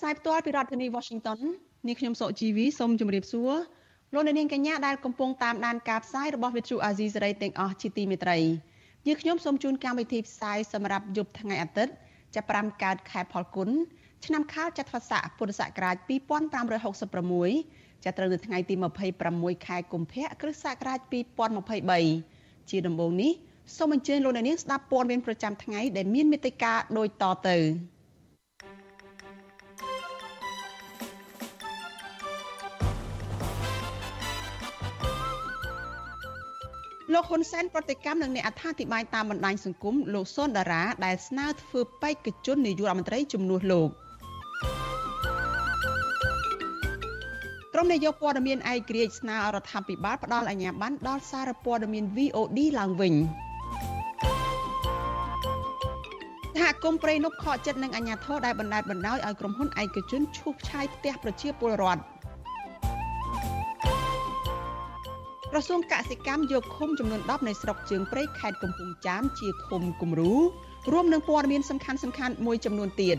[0.00, 1.38] ផ្សាយផ្ទាល់ពីរដ្ឋធានី Washington
[1.86, 3.52] នាងខ្ញុំសុកជីវីសូមជម្រាបសួរ
[4.14, 8.38] លោកអ្នកនាងកញ្ញាដែលកំពុងតាមដានការផ្សាយរបស់ Vuthu Azizi Serai ទាំងអស់ជាទីមេត្រី
[9.06, 11.92] យើងខ្ញុំសូមជូនកម្មវិធីផ្សាយសម្រាប់យប់ថ្ងៃអាទិត្យ
[12.34, 13.68] ចាប់5កើតខែផលគុណ
[14.24, 15.96] ឆ្នាំខាលចត្វាស័កពុរសករាជ
[17.40, 18.74] 2566ចាប់ត្រូវនៅថ្ងៃទី
[19.20, 20.98] 26ខែកុម្ភៈគ្រិស្តសករាជ
[21.84, 23.32] 2023ជាដំបូងនេះ
[23.76, 27.58] សូមអញ្ជើញលោកអ្នកនាងស្ដាប់ព័ត៌មានប្រចាំថ្ងៃដែលមានមេត្តាដូចតទៅ
[37.14, 43.88] លោកហ៊ុនសែនប្រតិកម្មនឹងអ្នកអត្ថាធិប្បាយតាមបណ្ដាញសង្គមលោកសុនដារាដែលស្នើធ្វើបេក្ខជននាយករដ្ឋមន្ត្រីជំនួសលោក
[47.74, 53.14] ក្រុមនាយកព័ត៌មានឯករាជ្យស្នើរដ្ឋាភិបាលផ្ដល់អាជ្ញាប័ណ្ណដល់សារព័ត៌មាន VOD ឡើងវិញ
[56.56, 62.02] សហគមន៍ព្រៃនប់ខកចិត្តនឹងអាជ្ញាធរដែលបណ្ដេតបណ្ដោយឲ្យក្រុមហ៊ុនឯកជនឈូសឆាយផ្ទះប្រជាពលរដ្ឋ
[65.52, 70.32] ក្រសួងកសិកម្មយកឃុំចំនួន10នៃស្រុកជើងព្រៃខេត្តកំពង់ចាមជាឃុំគំរូ
[70.92, 73.16] រួមនឹងព័ត៌មានសំខាន់សំខាន់មួយចំនួនទៀត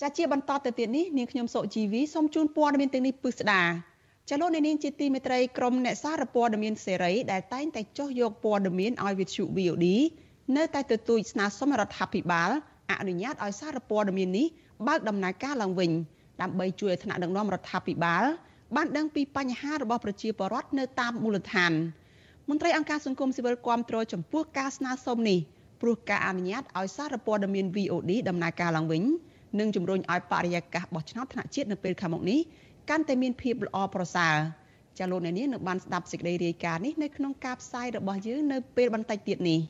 [0.00, 3.62] ចាជាបន្តទៅទៀតនេះនាងខ្ញុំសុជីវីសូមជូនព័ត៌មានទាំងនេះពិស្ដា
[4.30, 9.86] ចលនានាងជាទីមេត្រីក្រុមអ្នកសារព័ត៌មានសេរីដែលតែងតែចុះយកព័ត៌មានឲ្យវិទ្យុ VOD
[10.56, 12.50] នៅតែទទូចស្នើសុំរដ្ឋាភិបាល
[12.90, 14.46] អនុញ្ញាតឲ្យសារព័ត៌មាននេះ
[14.86, 15.92] បើកដំណើរការឡើងវិញ។
[16.42, 18.24] ដើម្បីជួយឲ្យថ្នាក់ដឹកនាំរដ្ឋាភិបាល
[18.76, 21.72] បានដឹងពីបញ្ហារបស់ប្រជាពលរដ្ឋនៅតាមមូលដ្ឋាន
[22.48, 25.38] មន្ត្រីអង្គការសង្គមស៊ីវិលគាំទ្រចំពោះការស្នើសុំនេះ
[25.80, 29.02] ព្រោះការអនុញ្ញាតឲ្យសារព័ត៌មាន VOD ដំណើរការឡើងវិញ
[29.58, 32.40] និងជំរុញឲ្យបរិយាកាសបោះឆ្នោតថ្នាក់ជាតិនៅពេលខាងមុខនេះ
[32.90, 34.36] កាន់តែមានភាពល្អប្រសើរ
[34.98, 39.60] ចាលោកអ្នកនាងនឹងបានស្ដាប់សេចក្តីរាយការណ៍នេះនៅក្នុងការផ្សាយរបស់យើងនៅពេលបន្តិចទៀតនេះ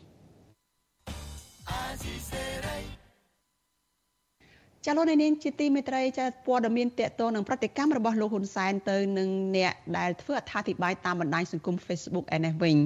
[4.86, 12.76] ចាលោកនាងជាទីមេត្រីចាព័ត៌មានតកតងនឹងប្រតិកម្មរបស់លោកហ៊ុនសែនទៅនឹងអ្នកដែលធ្វើអត្ថាធិប្បាយតាមបណ្ដាញសង្គម Facebook ឯនេះវិញ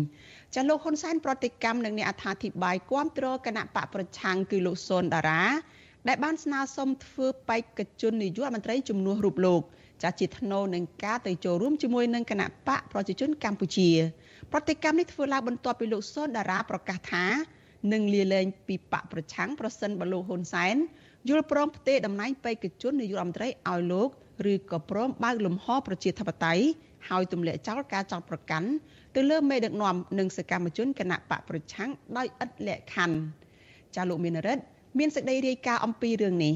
[0.54, 5.42] ចាលោកហ៊ុនសែនប្រតិកម្មនឹងអ្នកអត្ថាធិប្បាយគាំទ្រគណៈបកប្រឆាំងគឺលោកសុនដារា
[6.08, 9.62] ដែលបានស្នើសុំធ្វើបេក្ខជននាយករដ្ឋមន្ត្រីជំនួសរូបលោក
[10.02, 13.90] ចាជាថ្នូរនឹងការទៅចូលរួមជាមួយនឹងគណៈបកប្រជាជនកម្ពុជា
[14.52, 17.26] ប្រតិកម្មនេះធ្វើឡើងបន្ទាប់ពីលោកសុនដារាប្រកាសថា
[17.92, 20.76] នឹងលាលែងពីបកប្រឆាំងប្រសិនបើលោកហ៊ុនសែន
[21.26, 24.08] យល់ព្រមផ្ទេរតំណែងបេក្ខជននាយករដ្ឋមន្ត្រីឲ្យលោក
[24.52, 26.64] ឬក៏ព្រមបើកលំហប្រជាធិបតេយ្យ
[27.08, 28.68] ហើយទម្លាក់ចោលការចោទប្រកាន់
[29.16, 33.18] ទៅលើមេដឹកនាំនិងសកម្មជនគណៈបកប្រឆាំងដោយឥតលក្ខខណ្ឌ
[33.96, 34.62] ចាលោកមានរិទ្ធ
[34.98, 36.54] មានសេចក្តីរាយការណ៍អំពីរឿងនេះ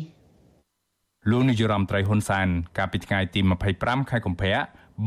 [1.31, 2.49] លោកនាយរដ្ឋមន្ត្រីហ៊ុនសែន
[2.79, 3.41] កាលពីថ្ងៃទី
[3.77, 4.57] 25ខែកុម្ភៈ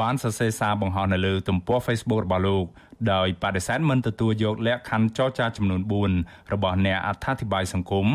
[0.02, 2.66] បានសរសេរសារបង្ហោះនៅលើទំព័រ Facebook របស់លោក
[3.14, 5.82] ដោយបដិសេធមិនទទួលយកលក្ខខណ្ឌចរចាចំនួន
[6.18, 8.08] 4របស់អ្នកអត្ថាធិប្បាយសង្គម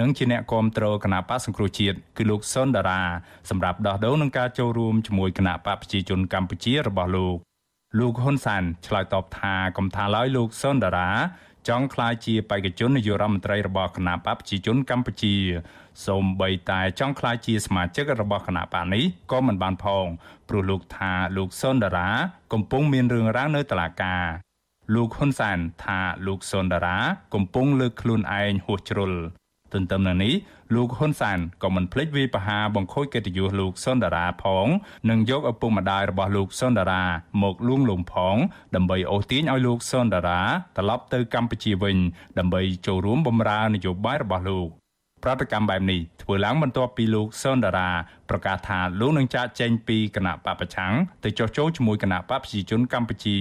[0.00, 3.02] និងជាអ្នកគាំទ្រគណៈបកសង្គ្រោះជាតិគឺលោកសុនដារា
[3.50, 7.36] សម្រាប់ដោះដូរនឹងការចូលរួមជាមួយគណៈបកប្រជាជនកម្ពុជារបស់លោក
[7.98, 11.10] លោកហ៊ុនសានឆ្លើយតបថាកំថាឡើយលោកសុនដារា
[11.68, 15.34] ចង់ក្លាយជាបេក្ខជននាយករដ្ឋមន្ត្រីរបស់គណៈបកប្រជាជនកម្ពុជា
[16.06, 20.06] សូម្បីតែចង់ក្លាយជាសមាជិករបស់គណៈបកនេះក៏មិនបានផង
[20.48, 22.10] ព្រោះលោកថាលោកសុនដារា
[22.52, 24.24] កំពុងមានរឿងរ៉ាវនៅតុលាការ
[24.94, 26.98] លោកហ៊ុនសានថាលោកសុនដារា
[27.34, 29.12] កំពុងលើកខ្លួនឯងហួសជ្រុល
[29.72, 30.34] ទន្ទឹមនឹងនេះ
[30.74, 34.66] លោកហ៊ុនសានក៏មិនភ្លេចវាយប្រហារបង្ខូចកិត្តិយសលោកសុនដារាផង
[35.10, 37.04] និងយកឪពុកម្ដាយរបស់លោកសុនដារា
[37.42, 38.36] មកលួងលោមផង
[38.74, 40.42] ដើម្បីអូសទាញឲ្យលោកសុនដារា
[40.76, 41.96] ត្រឡប់ទៅកម្ពុជាវិញ
[42.38, 44.70] ដើម្បីចូលរួមបម្រើនយោបាយរបស់លោក
[45.24, 47.90] ប្រតិកម្មបែបនេះធ្វើឡើងបន្ទាប់ពីលោកសុនដារា
[48.30, 50.92] ប្រកាសថាលោកនឹងចាកចេញពីគណៈបពប្រឆាំង
[51.24, 53.36] ទៅចុះចូលជាមួយគណៈបកប្រជាជនកម្ពុជា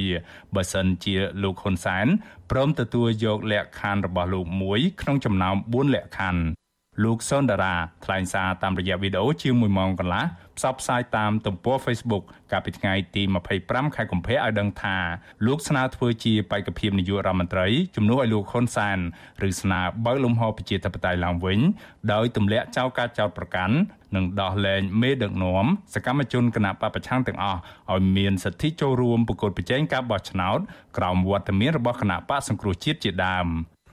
[0.56, 2.08] បើសិនជាលោកហ៊ុនសែន
[2.52, 6.65] ព្រមទទួលយកលក្ខខណ្ឌរបស់លោកមួយក្នុងចំណោម4លក្ខខណ្ឌ
[7.04, 7.76] លោកសុនដារា
[8.06, 10.26] ថ្លែងសារតាមរយៈវីដេអូជាង1ម៉ោងកន្លះ
[10.58, 13.22] ផ្សព្វផ្សាយតាមទំព័រ Facebook កាលពីថ្ងៃទី
[13.60, 14.98] 25ខែកុម្ភៈឲ្យដឹងថា
[15.46, 19.00] លោកស្នើធ្វើជាបេក្ខភាពនាយករដ្ឋមន្ត្រីជំនួសឲ្យលោកហ៊ុនសាន
[19.48, 21.60] ឬស្នើបើកលំហប្រជាធិបតេយ្យឡើងវិញ
[22.14, 23.76] ដោយទម្លាក់ចោលការចោទប្រកាន់
[24.16, 27.60] និងដោះលែងមេដឹកនាំសកម្មជនគណបកប្រឆាំងទាំងអស់
[27.94, 30.60] ឲ្យមានសិទ្ធិចូលរួមប្រកួតប្រជែងការបោះឆ្នោត
[30.98, 33.50] ក្រោមវត្តមានរបស់គណបកសង្គ្រោះជាតិជាដើម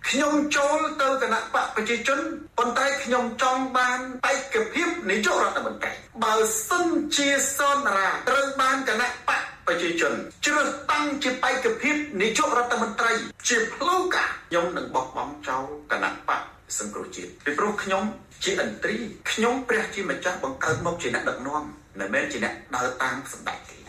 [0.08, 2.20] ខ្ញុំចូលទៅគណៈបកប្រជាជន
[2.58, 5.92] ប៉ុន្តែខ្ញុំចង់បានបេក្ខភាពនាយករដ្ឋមន្ត្រី
[6.24, 6.34] បើ
[6.68, 10.12] សិនជាសនរាត្រូវបានគណៈបកប្រជាជន
[10.46, 13.12] ជ្រើសតាំងជាបេក្ខភាពនាយករដ្ឋមន្ត្រី
[13.48, 16.42] ជាផ្លូវការខ្ញុំនឹងបោះបង់ចោលគណៈបក
[16.78, 18.04] សង្គ្រោះជាតិពីព្រោះខ្ញុំ
[18.44, 18.96] ជាអន្ត្រី
[19.30, 21.62] ខ្ញុំព្រះជាម្ចាស់បង្កើតមកជាអ្នកដឹកនាំ
[21.98, 23.81] មិនមែនជាអ្នកដើរតាមសម្ដេចទេ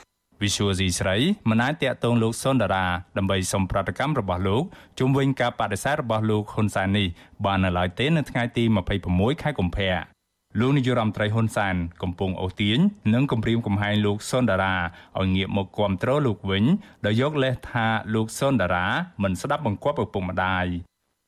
[0.44, 1.18] វិសុវស៊ីស្រី
[1.50, 2.86] មិនអាចតាក់ទងលោកសុនដារា
[3.18, 4.64] ដើម្បីសុំប្រតិកម្មរបស់លោក
[5.00, 7.08] ជុំវិញការបដិសេធរបស់លោកហ៊ុនសែននេះ
[7.46, 8.64] បាននៅឡើយទេនៅថ្ងៃទី
[9.04, 9.94] 26ខែកុម្ភៈ
[10.60, 12.78] លោកនាយរដ្ឋមន្ត្រីហ៊ុនសែនកំពុងអូសទាញ
[13.14, 14.76] និងគម្រាមកំហែងលោកសុនដារា
[15.20, 16.64] ឲ្យងាកមកគ្រប់គ្រងលោកវិញ
[17.06, 18.88] ដោយយកលេសថាលោកសុនដារា
[19.24, 20.66] មិនស្ដាប់បង្គាប់ឪពុកម្ដាយ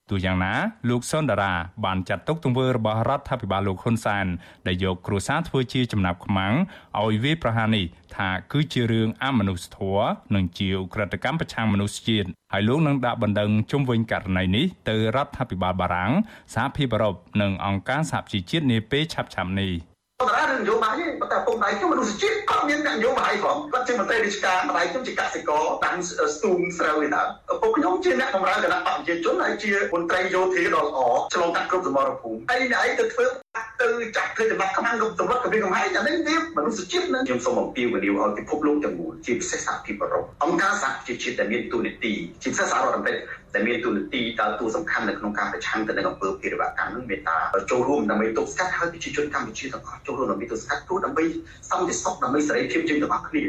[0.10, 0.54] ទោះយ៉ាងណា
[0.90, 1.54] លោកសុនដារា
[1.86, 4.26] បានចាត់ទុកទង្វើរបស់រដ្ឋាភិបាលលោកហ៊ុនសែន
[4.68, 6.54] ដែលយកគ្រួសារធ្វើជាចំណាប់ខ្មាំង
[7.02, 7.86] ឲ្យវាយប្រហារនេះ
[8.16, 16.12] ថាគឺជារឿងអមនុស្សធម៌និងជាឧក្រិដ្ឋកម្មប្រឆាំងមនុស្សជាតិហើយលោកនឹងដាក់បណ្ដឹងជុំវិញករណីនេះទៅរដ្ឋាភិបាលបារាំង
[16.56, 27.22] សហភាពអឺរ៉ុបនិងអង្គការសហជីវជាតិនាពេលឆាប់ៗនេះ បរាននយោបាយទេប៉ុន្តែពុកដៃខ្ញុំមនុស្សជាតិក៏មានអ្នកនយោបាយផងគាត់ជាមន្ត្រីរាជការម្ដាយខ្ញុំជាកសិករតាំងស្ទូងស្រូវឯណា
[27.62, 31.00] ពុកខ្ញុំជាអ្នកបម្រើគណៈបព្វជិជនហើយជាមន្ត្រីយោធាដ៏ល្អ
[31.34, 33.45] ឆ្លងកាត់គ្រប់សមរភូមិហើយអ្នកឯងទៅធ្វើ
[33.82, 33.88] ទៅ
[34.18, 42.14] ចាក់ធ្វើចំណាត់ខ្មាំងគ្រប់សម្រាប់គម្រាមកំហែងអានេះវាមនុស្សជាតិនឹងខ្ញុំសូមអំពាវនាវឲ្យពិភពលោកទាំងមូលជាពិសេសសហភាពអឺរ៉ុបអង្គការសហជីវជាតិដែលមានទូនាទី
[42.44, 43.24] ជាពិសេសសហរដ្ឋអាមេរិក
[43.54, 47.38] ដែលមានទូនាទីដើរតួសំខាន់នៅក្នុងការប្រឆាំងទៅនឹងអំពើភេរវកម្មនឹងមេត្តា
[47.72, 51.24] ចូលរួមដើម្បីទប់ស្កាត់ឲ្យប្រជាជនកម្ពុជាទាំងអស់ចូលរួមដើម្បីទប់ស្កាត់ទូដើម្បី
[51.70, 53.44] សន្តិសុខដើម្បីសេរីភាពជាងទាំងអស់គ្នា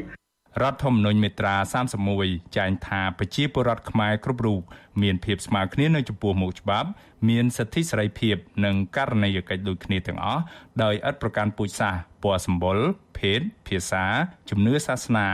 [0.62, 1.56] រដ្ឋធម្មនុញ្ញមេត្រា
[2.06, 4.62] 31ចែងថាប្រជាពលរដ្ឋខ្មែរគ្រប់រូប
[5.02, 6.88] មានភាពស្មើគ្នានៅចំពោះមុខច្បាប់
[7.28, 10.42] មានសិទ្ធិសេរីភាព និងករណីយកិច្ចដូចគ្នាទាំងអស់
[10.82, 12.78] ដោយឥតប្រកាន់ពូជសាសន៍ពណ៌សម្បុរ
[13.18, 14.04] ភេទភាសា
[14.50, 15.28] ជំនឿសាសនា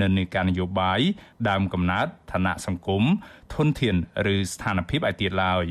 [0.00, 1.00] និន្នាការនយោបាយ
[1.48, 3.02] ដើមកំណើតឋានៈសង្គម
[3.54, 3.96] ធនធាន
[4.34, 5.66] ឬស្ថានភាពឯទៀតឡើយ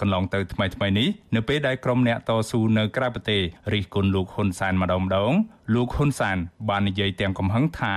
[0.00, 3.42] កន្លងទៅថ្មីថ្មីនេះនៅពេលដែលក្រុមអ្នកតស៊ូនៅក្រៅប្រទេស
[3.72, 5.32] រិះគន់លោកហ៊ុនសែនម្ដងម្ដង
[5.74, 6.36] លោកហ៊ុនសែន
[6.68, 7.94] បាននិយាយទាំងកំហឹងថា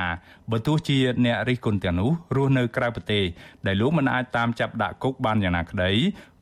[0.52, 3.24] បើទោះជាអ្នករិះគន់ទាំងនោះរស់នៅក្រៅប្រទេស
[3.68, 5.92] ដែលលោកមិនអាចតាមចាប់ដាក់គុកបានយ៉ាងណាក្តី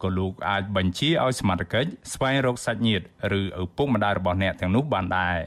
[0.03, 3.05] ក៏លោកអាចបញ្ជាឲ្យសមត្ថកិច្ចស្វែងរកសាច់ញាតិ
[3.39, 5.37] ឬឪពុកម្ដាយរបស់អ្នកទាំងនោះបានដែរ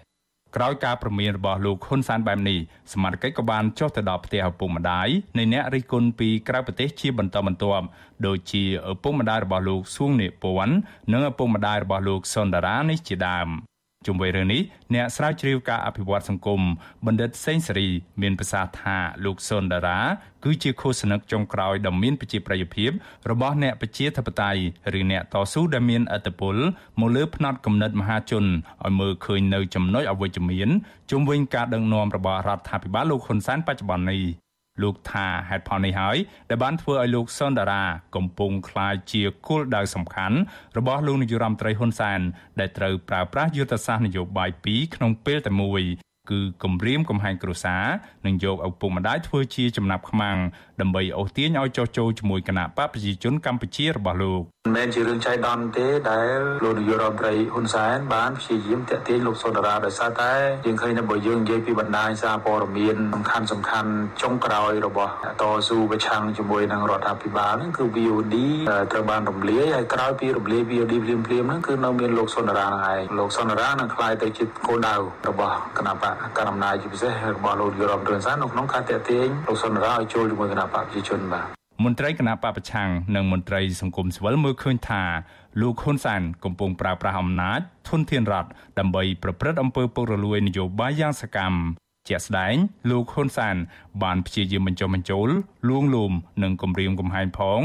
[0.57, 2.59] ក្រោយការព្រមានរបស់លោកហ៊ុនសែនបែបនេះ
[2.93, 5.09] សមាជិកក៏បានចុះទៅដល់ផ្ទះឪពុកម្ដាយ
[5.39, 7.87] នៃអ្នករិះគន់ពីក្រៅប្រទេសជាបន្តបន្ទាប់
[8.27, 10.71] ដូចជាឪពុកម្ដាយរបស់លោកសួងនេពវ័ន
[11.13, 13.49] និងឪពុកម្ដាយរបស់លោកសុនដារានេះជាដើម
[14.07, 14.63] ជុំវិញរឿងនេះ
[14.95, 16.61] អ្នកស្រាវជ្រាវការអភិវឌ្ឍសង្គម
[17.07, 17.89] បណ្ឌិតសេងសេរី
[18.23, 20.01] មានប្រសាសន៍ថាលោកសុនដារា
[20.45, 22.91] គឺជាឃោសនិកចុងក្រោយដ៏មានប្រជាប្រិយភាព
[23.31, 24.61] របស់អ្នកប្រជាធិបតេយ្យ
[24.99, 26.57] ឬអ្នកតស៊ូដែលមានអធិបុល
[27.01, 28.45] មកលើផ្នត់គំនិតមហាជន
[28.85, 30.69] ឲ្យមើលឃើញនៅចំណុចអវិជ្ជមាន
[31.11, 34.23] ជុំវិញការដឹកនាំរបស់រដ្ឋាភិបាលលោកហ៊ុនសែនបច្ចុប្បន្ននេះ
[34.83, 36.17] លោកថាហេតុផលនេះហើយ
[36.51, 37.85] ដែលបានធ្វើឲ្យលោកសុនដារា
[38.17, 40.37] កំពុងក្លាយជាគោលដៅសំខាន់
[40.79, 42.21] របស់លោកនាយរដ្ឋមន្ត្រីហ៊ុនសែន
[42.61, 45.83] ដែលត្រូវប្រើប្រាស់យុទ្ធសាស្ត្រនយោបាយពីរក្នុងពេលតែមួយ
[46.31, 47.85] គឺគម្រាមកំហែងគ្រួសារ
[48.27, 50.39] និងយកឪពុកម្ដាយធ្វើជាចំណាប់ខ្មាំង
[50.81, 60.33] ដើម្បីអូសទាញឲ្យចុះចូលជាមួយគណៈបកប្រជាជនកម្ពុជារបស់លោក មិនមែនជារឿងចៃដន្យទេដែលលោកនាយករដ្ឋមន្ត្រីហ៊ុនសែនបានព្យាយាមតាក់ទាញលោកសុនដារាដោយសារតែ
[60.67, 63.91] យើងឃើញថាបើយើងនិយាយពីបណ្ដាញសារព័ត៌មានសំខាន់សំខាន់
[64.23, 68.37] ចុងក្រោយរបស់តស៊ូប្រឆាំងជាមួយនឹងរដ្ឋាភិបាលហ្នឹងគឺ VOD
[68.93, 74.95] ត្រូវបានរំលាយហើយក្រោយពីរំលាយ VOD ភ្លាមភ្លាមហ្នឹងគឺនៅមានលោកសុនដារាហ្នឹងឯងលោកសុនដារានឹងក្លាយទៅជាគោលដៅ
[75.29, 85.03] របស់គណៈបកកណ្ដាលអំណាចជាពិសេសរបស់លោកនាយករដ្ឋមន្ត្រីហ៊ុនសែននៅក្នុងការតាក់ទាញលោកសុនដារាឲ្យចូលជាមួយគណៈបកប្រជាជនបាទ មន្ត្រីគណៈបពប្រឆាំងនិងមន្ត្រីសង្គមស៊ីវិលមើលឃើញថា
[85.61, 91.59] លោកហ៊ុនសែនកំពុងប្រើប្រាស់អំណាចធនធានរដ្ឋដើម្បីប្រព្រឹត្តអំពើពុករលួយនយោបាយយ៉ាងសកម្ម
[92.09, 92.55] ជាក់ស្ដែង
[92.91, 93.57] លោកហ៊ុនសែន
[94.03, 95.29] បានព្យាយាមបញ្ចុះបញ្ចូល
[95.69, 97.61] លួងលោមនិងគំរាមកំហែងផង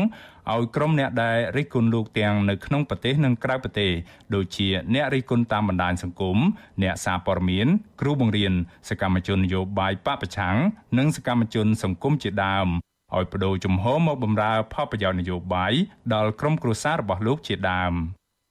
[0.51, 3.91] ឲ្យក្រុមអ្នកដែលរិះគន់លោកទាំងនៅក្នុងប្រទេសនិងក្រៅប្រទេស
[4.35, 6.37] ដូចជាអ្នករិះគន់តាមបណ្ដាញសង្គម
[6.83, 7.67] អ្នកសារព័ត៌មាន
[8.01, 8.53] គ្រូបង្រៀន
[8.89, 10.55] សកម្មជននយោបាយបពប្រឆាំង
[10.97, 12.69] និងសកម្មជនសង្គមជាដើម
[13.17, 15.73] ឲ្យបដូរជំហរមកបម្រើផលប្រយោជន៍នយោបាយ
[16.13, 17.93] ដល់ក្រុមគ្រួសាររបស់លោកជាដើម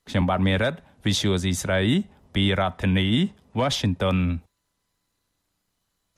[0.09, 1.81] ខ្ញុំបាទមេរិត Visual C ស្រី
[2.35, 3.09] ពីរដ្ឋធានី
[3.61, 4.19] Washington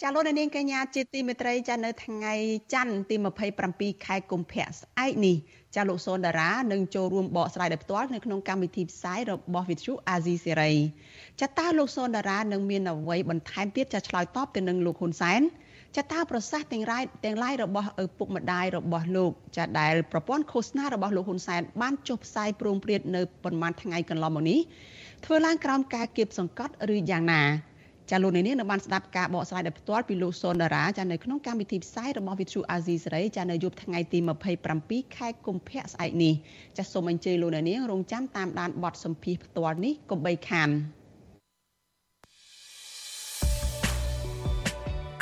[0.03, 2.35] ចាលោកនាងកញ្ញាជាទីមេត្រីចានៅថ្ងៃ
[2.73, 3.17] ច័ន្ទទី
[3.61, 5.37] 27ខែកុម្ភៈស្អែកនេះ
[5.75, 10.73] ចាលោកសូនដារានឹងចូលរួមបកស្រាយដោយផ្ទាល់នៅក្នុងកម្មវិធីផ្សាយរបស់វិទ្យុអាស៊ីសេរី
[11.41, 15.41] ចាតើលោកសូនដារានឹងមានអ្វីបន្ថែមទៀតចាឆ្លើយតបទៅនឹងលោកហ៊ុនសែន
[15.97, 24.61] ចាតើប្រសាសន៍ទាំងឡាយទាំងឡាយរបស់ឪពុកម្ដាយរបស់លោកចាដែលប្រព័ន្ធឃោសនារបស់លោកហ៊ុនសែនបានចុះផ្សាយព្រមព្រៀងនៅប្រមាណថ្ងៃកន្លងមកនេះ
[25.25, 27.43] ធ្វើឡើងក្រោមការគៀបសង្កត់ឬយ៉ាងណា
[28.11, 34.19] ចាលោកនាងនៅបានស្ដាប់ការបកស្រាយដោយផ្ទាល់ពីលោកសុនដារាចានៅក្នុងកម្មវិធីផ្សាយរបស់ Vithu Azizi សេរីចានៅយប់ថ្ងៃទី
[34.69, 36.35] 27ខែកុម្ភៈស្អែកនេះ
[36.79, 40.71] ចាសូមអញ្ជើញលោកនាងរងចាំតាមដានបទសម្ភាសផ្ទាល់នេះកុំបីខាន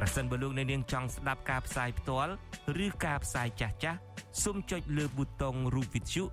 [0.00, 2.32] ប្រសិនបើលោកអ្នកនាងចង់ស្ដាប់ការផ្សាយផ្ទាល់
[2.84, 3.98] ឬការផ្សាយចាស់ចាស់
[4.42, 6.24] សូមចុចលើប៊ូតុងរូប Vithu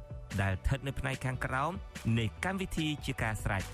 [0.42, 1.72] ដែលស្ថិតនៅផ្នែកខាងក្រោម
[2.18, 3.64] នៃកម្មវិធីជាការស្រេច។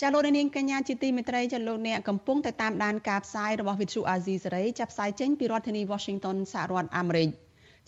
[0.00, 7.30] ចាលោកនាងកញ្ញាជាទីមេត្រីចាលោកអ្នកកំពុងតែតាមដានការផ្សាយរបស់ Vithu Azizi សេរីចាប់ផ្សាយចេញពីរដ្ឋធានី Washington សហរដ្ឋអាមេរិក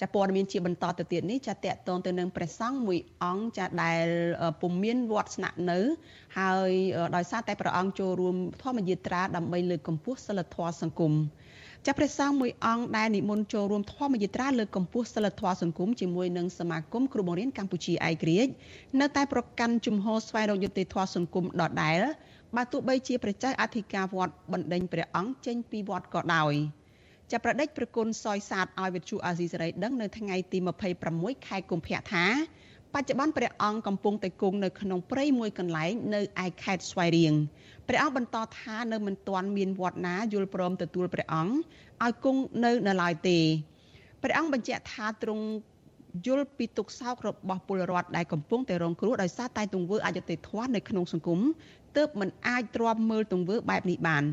[0.01, 4.07] ចាព័ត៌មានជាបន្តទៅទៀតនេះចាតកតងទៅនឹងព្រះសង្ឃមួយអង្គចាដែល
[4.61, 5.79] ពុំមានវត្តស្នាក់នៅ
[6.39, 6.71] ហើយ
[7.17, 11.13] ដោយសារតែព្រះអង្គចូលរួមធម្មយាត្រាដើម្បីលើកកម្ពស់សិលធម៌សង្គម
[11.87, 18.53] ចាប់ព្រះសង្ឃមួយអង្គដែលនិមន្តចូលរួមធម្មយាត្រាលើកកម្ពស់សិលធម៌សង្គមជាមួយនឹងសមាគមគ្រូបង្រៀនកម្ពុជាឯករាជ្យ
[19.01, 22.01] នៅតែប្រកាន់ជំហរស្វែងរកយុត្តិធម៌សង្គមដដែល
[22.57, 26.55] បើទោះបីជាព្រះចៅអធិការវត្តបណ្ដេញព្រះអង្គចេញពីវត្តក៏ដោយ
[27.33, 30.59] ចាប់ប្រដេចប្រគុណសយសាទឲ្យវិទ្យុអាស៊ីសេរីដឹងនៅថ្ងៃទី
[31.03, 32.27] 26ខែកុម្ភៈថា
[32.95, 37.35] បច្ចុប្បន្នព្រះអង្គកំពុងតែគង់នៅក្នុងព្រៃមួយកន្លែងនៅឯខេត្តស្វាយរៀង
[37.89, 41.55] ព្រះអង្គបន្តថានៅមិនទាន់មានវត្តណាយល់ព្រមទទួលព្រះអង្គ
[42.05, 43.39] ឲ្យគង់នៅនៅឡើយទេ
[44.23, 45.45] ព្រះអង្គបញ្ជាក់ថាទ្រង់
[46.27, 51.41] យល់ពីទុកសោករបស់ពលរដ្ឋដែលកំពុងតែរងគ្រោះដោយសារតែទង្វើអយុត្តិធម៌នៅក្នុងសង្គម
[51.97, 54.25] ទើបមិនអាចទ្រាំមើលទង្វើបែបនេះបាន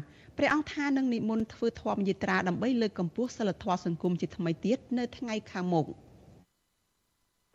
[0.43, 5.85] ព្រះអង្គថានឹងនិមន្តធ្វើធម្មយាត្រាដើម្បីលើកកម្ពស់សិលធម៌សង្គមជាថ្មីទៀតនៅថ្ងៃខាងមុខ។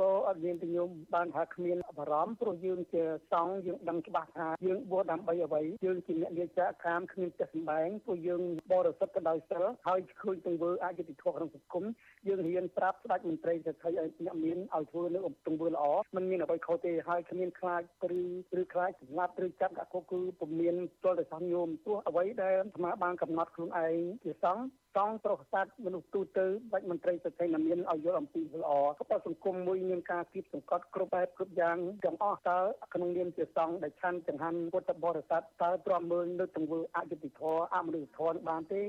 [0.01, 11.85] ក៏អត់មានទញោមបានថាគ្មានបារម្ភព្រោះយើងជាសង្ឃយើងដឹងច្បាស់ថាយើងបួសដើម្បីអ្វីយើងជាអ្នកលាចាកកាមគ្មានចិត្តសម្បែងព្រោះយើងបរិសុទ្ធទៅដោយសិលហើយឃើញទង្វើអយុត្តិធម៌ក្នុងសង្គម
[12.27, 15.85] យើងរៀនប្រាប់ស្ដេចមន្ត្រីសេដ្ឋីឲ្យអ្នកមានឲ្យធ្វើនៅទង្វើល្អ
[16.17, 18.21] មិនមានអ្វីខុសទេហើយគ្មានខ្លាចឬ
[18.61, 20.75] ឬខ្លាចសម្លាប់ឬចាប់ដាក់គុកគឺពុំមាន
[21.05, 24.65] ទល់តែសង្ឃញោមព្រោះអ្វីដែលអាត្មាបានកំណត់ខ្លួនឯងជាសង្ឃ
[24.97, 28.73] សង្ឃប្រុសស័ក្តិមនុស្សទូទៅបាច់មន្ត្រីសេដ្ឋីណាមានឲ្យយល់អំពីល្អ
[29.11, 32.59] ក៏សង្គមមួយមានការគៀបសង្កត់គ្រប់បែបគ្រប់យ៉ាងទាំងអស់តើ
[32.95, 38.83] ក្នុងនាមជាសង្ឃដែលឆាន់ចង្ហាន់ពុទ្ធបរិស័ទតើទ្រាំមើលនៅទង្វើអយុត្តិធម៌អមនុស្សធម៌បានទេ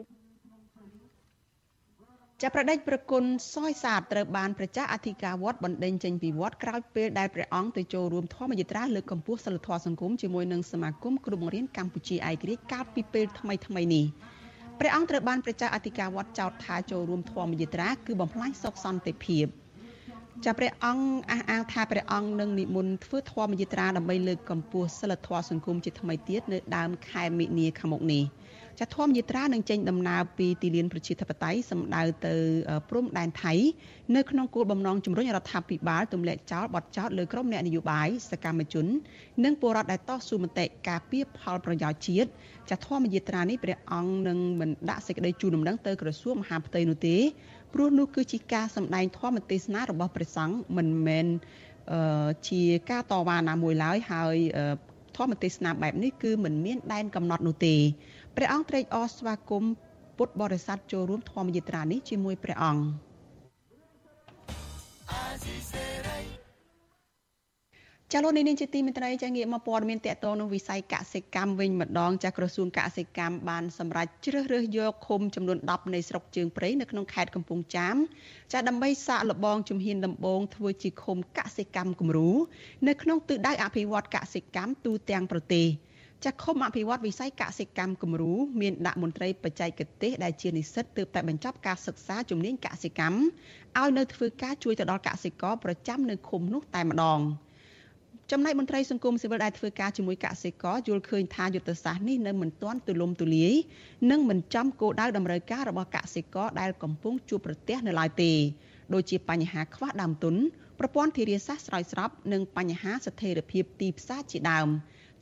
[2.44, 3.24] ចាប់ប្រដេចប្រគុណ
[3.54, 14.06] សយសាទត្រូវបានប្រជាអធិការវត្តបណ្ដេញចេញពីវត្តក្រោយពេលដែលព្រះអង្គទៅចូលរួមធម្មយាត្រាលើកកម្ពស់សិលធម៌សង្គមជាមួយនឹងសមាគមគ្រូបង្រៀនកម្ពុជាឯករាជ្យកាលពីពេលថ្មីថ្មីនេះ
[14.80, 19.48] ព្រះអង្គត្រូវបានប្រជាអធិការវត្តចោទថាចូលរួមធម្មយាត្រាគឺបំផ្លាញសុខសន្តិភាព។
[20.46, 28.24] ចាព្រះអង្គអះអាងថាព្រះអង្គនឹងនិមន្តធ្វើធម្មយាត្រាដើម្បីលើកកម្ពស់សិលធម៌សង្គមជាថ្មីទៀតនៅដើមខែមិនិនាខាងមុខនេះ
[28.80, 32.36] ចាធម្មយាត្រានឹងចេញដំណើរពីទីលានប្រជាធិបតេយ្យសម្ដៅទៅ
[32.90, 33.54] ព្រំដែនថៃ
[34.16, 38.86] នៅក្នុងគោលបំណងជំរុញរដ្ឋាភិបាលទម្លាក់ចោលបទចោទលើក្រុមអ្នកនយោបាយសកម្មជន
[39.44, 42.30] និងពលរដ្ឋដែលតស៊ូមតិការពារផលប្រយោជន៍ជាតិ
[42.70, 47.16] ចាធម្មយាត្រានេះព្រះអង្គនឹងមិនដាក់សេចក្តីជូនដំណឹងទៅក្រសួងមហាផ្ទៃនោះទេ
[47.74, 51.28] ព្រោះនោះគឺជាការសម្ដែងធម៌ទេសនារបស់ព្រះសង្ឃមិនមែន
[52.50, 54.36] ជាការតវ៉ាណាមួយឡើយហើយ
[55.18, 57.76] ធម៌ទេសនាបែបនេះគឺមិនមានដែនកំណត់នោះទេ
[58.36, 59.72] ព្រះអង្គត្រេកអរស្វាគមន៍
[60.18, 62.84] ពុទ្ធបរិស័ទចូលរួមធម្មយាត្រានេះជាមួយព្រះអង្គ
[68.14, 77.96] ចាលោកនាងជាទីមេត្រីចាងាកមកព័ត៌មានតកតងនឹងវិស័យកសិកម្មវិញម្ដងចាក្រសួងកសិកម្មបានសម្រេចជ្រើសរើសយកឃុំចំនួន10នៃស្រុកជើងព្រៃនៅក្នុងខេត្តកំពង់ចាម
[78.54, 82.32] ចាដើម្បីសាកល្បងជំហានដំបូងធ្វើជាឃុំកសិកម្មគំរូ
[82.88, 85.68] នៅក្នុងទិសដៅអភិវឌ្ឍកសិកម្មទូទាំងប្រទេស
[86.26, 93.20] ចាក់ឃុំអភិវឌ្ឍវិស័យកសិកម្មគំរូមានដាក់មន្ត្រីបច្ចេកទេសដែលជានិស្សិតទើបតែបញ្ចប់ការសិក្សាជំនាញកសិកម្ម
[93.80, 97.22] ឲ្យនៅធ្វើការជួយទៅដល់កសិករប្រចាំនៅឃុំនោះតែម្ដង។
[98.32, 103.54] ចំណែកមន្ត្រីសង្គមស៊ីវិលដែលធ្វើការជាមួយកសិករយល់ឃើញថាយុទ្ធសាស្ត្រនេះនៅមិនទាន់ទូលំទូលាយ
[104.12, 108.32] និងមិនចំគោលដៅតម្រូវការរបស់កសិករដែលកំពុងជួបប្រទះនៅឡើយទេ
[108.94, 110.36] ដូចជាបញ្ហាខ្វះដើមទុន
[110.80, 114.68] ប្រព័ន្ធធារាសាស្ត្រស្រោចស្រពនិងបញ្ហាស្ថិរភាពទីផ្សារជាដើម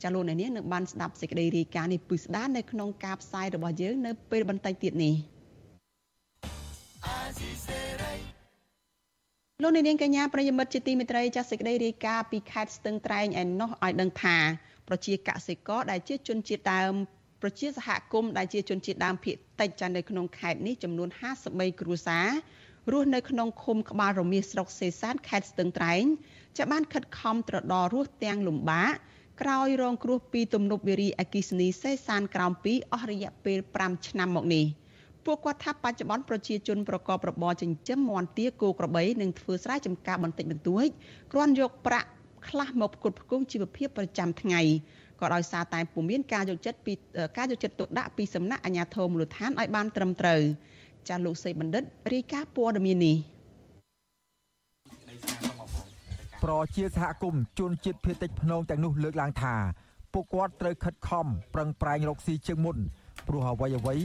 [0.02, 5.14] ចាលោកអ្នកនាងនឹងបានស្ដាប់សេចក្តីរាយការណ៍នេះពិស្ដារនៅក្នុងការផ្សាយរបស់យើងនៅពេលបន្តិចទៀតនេះ
[9.62, 14.36] លោកនាងកញ្ញាប្រិយមិត្តជាទីមេត្រីចាសសេចក្តីរាយការណ៍ពីខេត្តស្ទឹងត្រែងឯណោះឲ្យដឹងថា
[14.88, 16.92] ប្រជាកសិករដែលជាជនជាតិដើម
[17.42, 21.08] ប្រជាសហគមន៍ដែលជាជនជាតិដើមភាគតិចចានៅក្នុងខេត្តនេះចំនួន
[21.44, 22.28] 53គ្រួសារ
[22.92, 26.04] រស់នៅក្នុងឃុំក្បាលរមៀសស្រុកសេសានខេត្តស្ទឹងត្រែង
[26.58, 28.92] ចាបានខិតខំត្រដររស់ទាំងលំបាក
[29.42, 34.66] ក្រោយរងគ្រោះពីទំនប់វារីអគិសនីសេសានក្រោម2អស់រយៈពេល5ឆ្នាំមកនេះ
[35.26, 40.86] ពួកគាត់ថាបច្ចុប្បន្នប្រជាជនប្រកបរបរចិញ្ចឹមមាន់ទាគោក្របីនិងធ្វើស្រែចម្ការបន្តិចបន្តួច
[41.32, 42.08] គ្រាន់យកប្រាក់
[42.48, 44.60] ខ្លះមកផ្គត់ផ្គង់ជីវភាពប្រចាំថ្ងៃ
[45.20, 46.92] ក៏ដោយសារតែពុំមានការយកចិត្តពី
[47.36, 50.40] ការយកចិត្តទុកដាក់ពីសំណាក់អាជ្ញាធរមូលដ្ឋានឲ្យបានត្រឹមត្រូវ
[51.08, 53.16] ចាលោកសេបណ្ឌិតរាយការណ៍ព័ត៌មាននេះ
[56.44, 59.54] ប្រជាសហគមន៍ជនជាតិភៀតតិចភ្នងទាំងនោះលើកឡើងថា
[60.12, 62.76] ពួកគាត់ត្រូវខិតខំប្រឹងប្រែងរកស៊ីជាងមុន
[63.28, 63.96] ព្រោះអ្វីអ្វី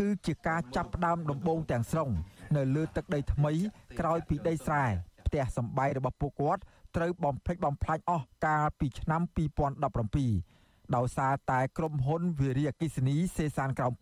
[0.00, 2.10] គឺជាការចាប់ផ្ដើមដំបូងទាំងស្រុង
[2.56, 3.52] នៅលើទឹកដីថ្មី
[3.98, 4.84] ក្រោយពីដីស្រែ
[5.26, 6.62] ផ្ទះសម្បែងរបស់ពួកគាត់
[6.96, 9.22] ត្រូវបំផ្លិចបំផ្លាញអស់កាលពីឆ្នាំ
[10.28, 13.94] 2017ដោយសារតែក្រុមហ៊ុនវិរិយអគិសនីសេសានក្រោម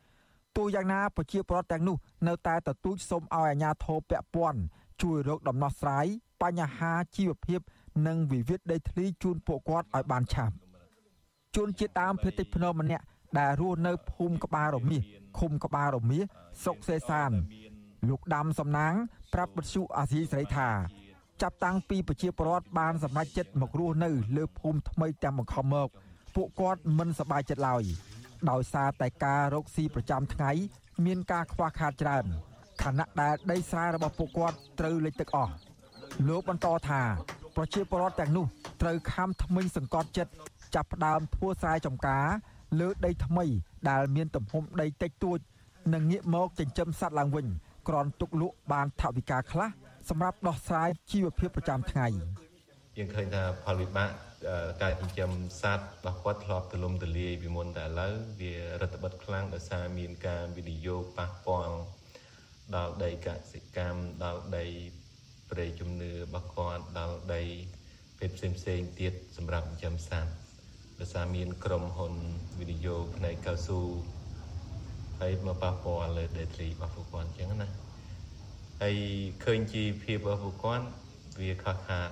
[0.00, 1.96] 2ទោះយ៉ាងណាប្រជាពលរដ្ឋទាំងនោះ
[2.28, 4.60] នៅតែទទូចសូមឲ្យអាជ្ញាធរពាក់ព័ន្ធ
[5.02, 6.06] ជួយរកដំណោះស្រាយ
[6.42, 7.60] បញ្ហាជីវភាព
[8.06, 10.54] និងវិវាទដីធ្លីជូនពួកគាត់ឲ្យបានឆាប់
[11.56, 13.04] ជនជាតិដើមភាគតិចភ្នំម្នាក់
[13.38, 15.02] ដែលរស់នៅភូមិក្បាលរមាស
[15.38, 16.24] ឃុំក្បាលរមាស
[16.62, 17.30] ស្រុកសេសាន
[18.08, 18.94] លោកដាំសំណាង
[19.34, 20.68] ប្រាប់បទសុអាស៊ីសេរីថា
[21.42, 25.88] ចាប់តាំងពីប្រជាពលរដ្ឋបានសម្រេចចិត្តមករស់នៅ លើភូមិថ្មីទាំងបង្ខំមក
[26.34, 27.82] ពួកគាត់មិនសប្បាយចិត្តឡើយ
[28.50, 30.50] ដោយសារតែការរកស៊ីប្រចាំថ្ងៃ
[31.04, 32.24] មានការខ្វះខាតច្រើន
[32.82, 35.52] ខណៈដែលដីស្រែរបស់ពួកគាត់ត្រូវលិចទឹកអស់
[36.28, 37.02] លោកបន្តថា
[37.56, 38.46] ប្រជាពលរដ្ឋទាំងនោះ
[38.82, 40.32] ត្រូវខំថ្មិញសង្កត់ចិត្ត
[40.74, 42.26] ចាប់ផ្ដើមធ្វើស្រែចម្ការ
[42.80, 43.44] លើដីថ្មី
[43.90, 45.38] ដែលមានទំហំដីតិចតួច
[45.94, 47.46] និងងាកមកចិញ្ចឹមសត្វឡើងវិញ
[47.88, 49.68] ក្រនទុកលក់បានថវិកាខ្លះ
[50.08, 52.06] សម្រាប់ដោះស្រាយជីវភាពប្រចាំថ្ងៃ
[52.98, 54.10] យើងឃើញថាផលវិបាក
[54.82, 55.30] ការចិញ្ចឹម
[55.62, 61.76] សត្វរបស់គាត់ធ្លាប់ទលំទលាយពីមុនតែឥឡូវវារដ្ឋបិទខ្លាំងដោយសារមានការវិនិយោគប៉ះពាល់
[62.76, 64.64] ដល់ដីកសិកម្មដល់ដី
[65.50, 67.42] ព្រៃជំនឿរបស់គាត់ដល់ដី
[68.18, 70.41] ភេទផ្សេងផ្សេងទៀតសម្រាប់ចិញ្ចឹមសត្វ
[71.02, 72.12] ដោយសារមានក្រុមហ៊ុន
[72.58, 73.80] វិនិយោគផ្នែកកៅស៊ូ
[75.20, 77.68] ហើយមកប៉ះពាល់លើដីធ្លីរបស់ពួកគាត់អញ្ចឹងណា
[78.82, 78.96] ហើយ
[79.44, 80.86] ឃើញជីវភាពរបស់ពួកគាត់
[81.40, 82.10] វាខុសខាត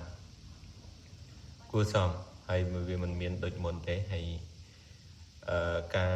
[1.71, 2.09] គួរសម
[2.47, 4.27] ហើយវាមិនមានដូចមុនទេហើយ
[5.49, 6.15] អឺការ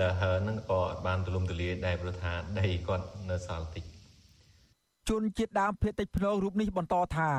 [0.00, 3.84] ដើរហើរហ្នឹងក៏អត់បានទូលំទូលាយដែរព្រោះថាដីគាត់នៅសល់តិច
[5.08, 7.30] ជនជាតិដើមភាគតិចភ្នងរូបនេះបន្តថា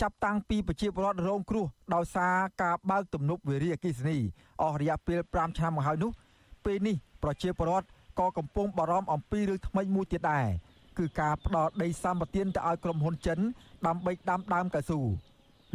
[0.00, 4.16] ចាប់តាំងពីប្រជាពលរដ្ឋរងគ្រោះដោយសារការបើកទំនប់វារីអគិសនី
[4.62, 6.10] អស់រយៈពេល5ឆ្នាំមកហើយនោះ
[6.64, 7.86] ពេលនេះប្រជាពលរដ្ឋ
[8.20, 10.46] ក៏កំពុងបារម្ភអំពីរឿងថ្មីមួយទៀតដែរ
[10.98, 13.38] គឺការផ្ដោតដីសម្បត្តិទៅឲ្យក្រុមហ៊ុនចិន
[13.86, 15.00] ដើម្បីដាំដើមកៅស៊ូ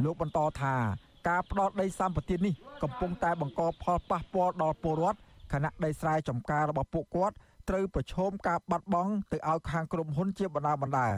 [0.04, 0.76] លោកបន្តថា
[1.30, 2.54] ការផ្ដោតដីសម្បត្តិនេះ
[2.84, 5.20] កំពុងតែបង្កផលប៉ះពាល់ដល់ពលរដ្ឋ
[5.54, 7.36] ខណៈដីស្រែចម្ការរបស់ពួកគាត់
[7.70, 11.10] ត្រូវប្រឈមការបាត់បង់ទៅឲ្យខាងក្រុមហ៊ុនជាបណ្ដាបណ្ដា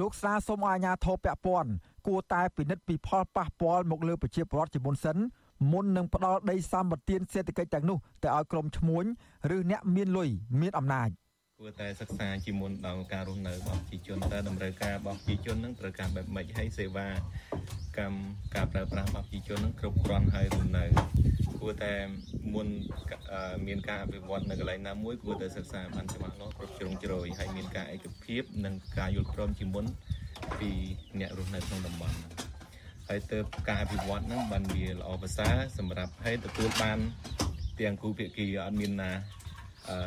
[0.00, 1.70] លោកស្នើសុំឲ្យអាជ្ញាធរពាក់ព័ន្ធ
[2.06, 5.16] គួរតែពិនិត្យពីផលប៉ះពាល់មកលើប្រជាពលរដ្ឋជាមុនសិន
[5.72, 9.04] មុននឹងផ្ដាល់ដីសម្បត្តិសេដ្ឋកិច្ចទាំងនោះទៅឲ្យក្រុមឈ្មួញ
[9.56, 10.28] ឬអ្នកមានលុយ
[10.60, 11.08] មានអំណាច
[11.60, 17.08] គួរតែសិក្សាជាមុនដល់ការរស់នៅរបស់ប្រជាជនតើតម្រូវការរបស់ប្រជាជននឹងត្រូវការបែបម៉េចហើយសេវា
[17.98, 18.18] កម្ម
[18.54, 20.84] ការប្រើប្រាស់របស់ប្រជាជននឹងគ្រប់គ្រាន់ហើយឬនៅ
[21.58, 21.94] គួរតែ
[22.54, 22.68] មុន
[23.66, 29.84] មានការអភិវឌ្ឍនៅកន្លែងណាមួយគួរតែសិក្សាបានច្បាស់លាស់គ្រប់ជ្រុងជ្រោយហើយមានការឯកភាពនិងការយល់ព្រមជាមុន
[30.60, 30.70] ពី
[31.20, 32.18] អ្នករស់នៅក្នុងតំបន់
[33.08, 36.98] ហើយទៅការអភិវឌ្ឍហ្នឹងបានវាល្អប្រសើរសម្រាប់ឲ្យទទួលបាន
[37.78, 39.10] ទាំងគូភាគីអត់មានណា
[39.90, 39.98] អឺ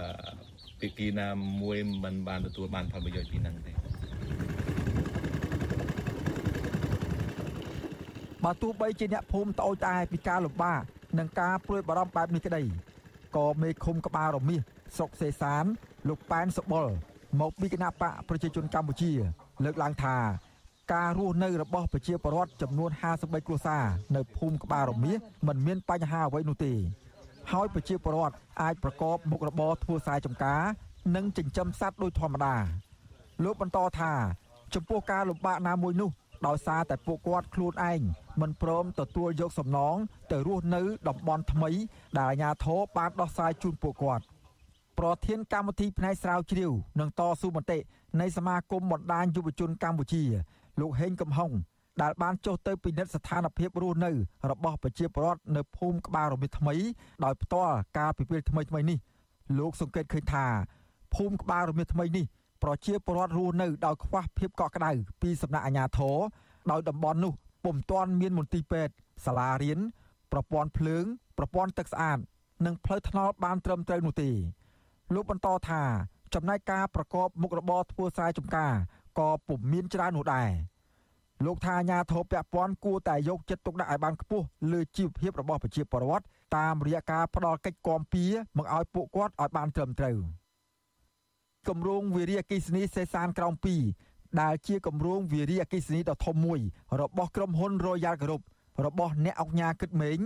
[0.79, 1.27] ភាគីណា
[1.61, 3.71] មួយមិនបានទទួលបានផលប្រយោជន៍ពីហ្នឹងទេ
[8.43, 10.81] បើទោះបីជាអ្នកភូមិត្អូញត្អែពីការលំបាក
[11.19, 12.63] និងការព្រួយបារម្ភបែបនេះក្តី
[13.35, 14.61] ក៏មេឃុំក្បាលរមាស
[14.97, 15.65] ស្រុកសេសាន
[16.07, 16.87] លោកប៉ែនសបុល
[17.41, 19.11] មកពីគណៈបកប្រជាជនកម្ពុជា
[19.63, 20.17] លើកឡើងថា
[20.93, 23.83] ការរស់នៅរបស់ប្រជាពលរដ្ឋចំនួន53គ្រួសារ
[24.15, 26.73] នៅភូមិក្បាលរមាសមិនមានបញ្ហាអ្វីនោះទេ
[27.51, 30.61] ហើយប្រជាពលរដ្ឋអាចប្រកបមុខរបរធ្វើស្រែចម្ការ
[31.15, 32.55] និងចិញ្ចឹមសត្វដោយធម្មតា
[33.43, 34.13] លោកបន្តថា
[34.73, 36.09] ចំពោះការលំបាកណាមួយនោះ
[36.47, 38.01] ដោយសារតែពួកគាត់ខ្លួនឯង
[38.41, 39.95] មិនព្រមទទួលយកសំណង
[40.31, 41.71] ទៅរស់នៅតំបន់ថ្មី
[42.17, 44.23] ដែលអាជ្ញាធរបានដោះស្រាយជូនពួកគាត់
[44.99, 47.79] ប្រធានកម្មវិធីផ្នែកស្រាវជ្រាវនិងតស៊ូមតិ
[48.21, 50.23] នៃសមាគមបណ្ដាញយុវជនកម្ពុជា
[50.79, 51.51] លោកហេងកំហុង
[52.01, 54.11] ដែលបានចុះទៅពិនិត្យស្ថានភាពរស់នៅ
[54.51, 56.75] របស់ប្រជាពលរដ្ឋនៅភូមិក្បាលរមិតថ្មី
[57.23, 58.97] ដោយផ្ទាល់ការពិពេលថ្មីថ្មីនេះ
[59.59, 60.45] លោកសង្កេតឃើញថា
[61.15, 62.25] ភូមិក្បាលរមិតថ្មីនេះ
[62.63, 66.15] ប្រជាពលរដ្ឋរស់នៅដោយខ្វះភាពកក់ក្ដៅពីសំណាក់អាជ្ញាធរ
[66.71, 68.93] ដោយតំបន់នោះពុំទាន់មានមន្ទីរពេទ្យ
[69.25, 69.79] សាលារៀន
[70.31, 71.03] ប្រព័ន្ធភ្លើង
[71.37, 72.19] ប្រព័ន្ធទឹកស្អាត
[72.65, 74.31] និងផ្លូវថ្នល់បានត្រឹមត្រូវនោះទេ
[75.13, 75.83] លោកបន្តថា
[76.33, 78.73] ចំណែកការប្រកបមុខរបរធ្វើស្រែចម្ការ
[79.19, 80.49] ក៏ពុំមានច្រើននោះដែរ
[81.45, 86.25] លោកថាអាញាធរពពាន់គួរតែយកចិត្តទុកដាក់ឲ្យបានខ្ពស់លើជីវភាពរបស់ប្រជាពលរដ្ឋ
[86.57, 88.25] តាមរយៈការផ្ដល់កិច្ចគាំពៀ
[88.57, 90.17] មកឲ្យពួកគាត់ឲ្យបានត្រឹមត្រូវ
[91.67, 93.53] គម្រោងវិរិយអកិសនីសេសានក្រោម
[93.97, 96.59] 2ដែលជាគម្រោងវិរិយអកិសនីដ៏ធំមួយ
[97.01, 98.41] របស់ក្រុមហ៊ុន Royal Group
[98.85, 100.19] របស់អ្នកអង្គការគិតមេង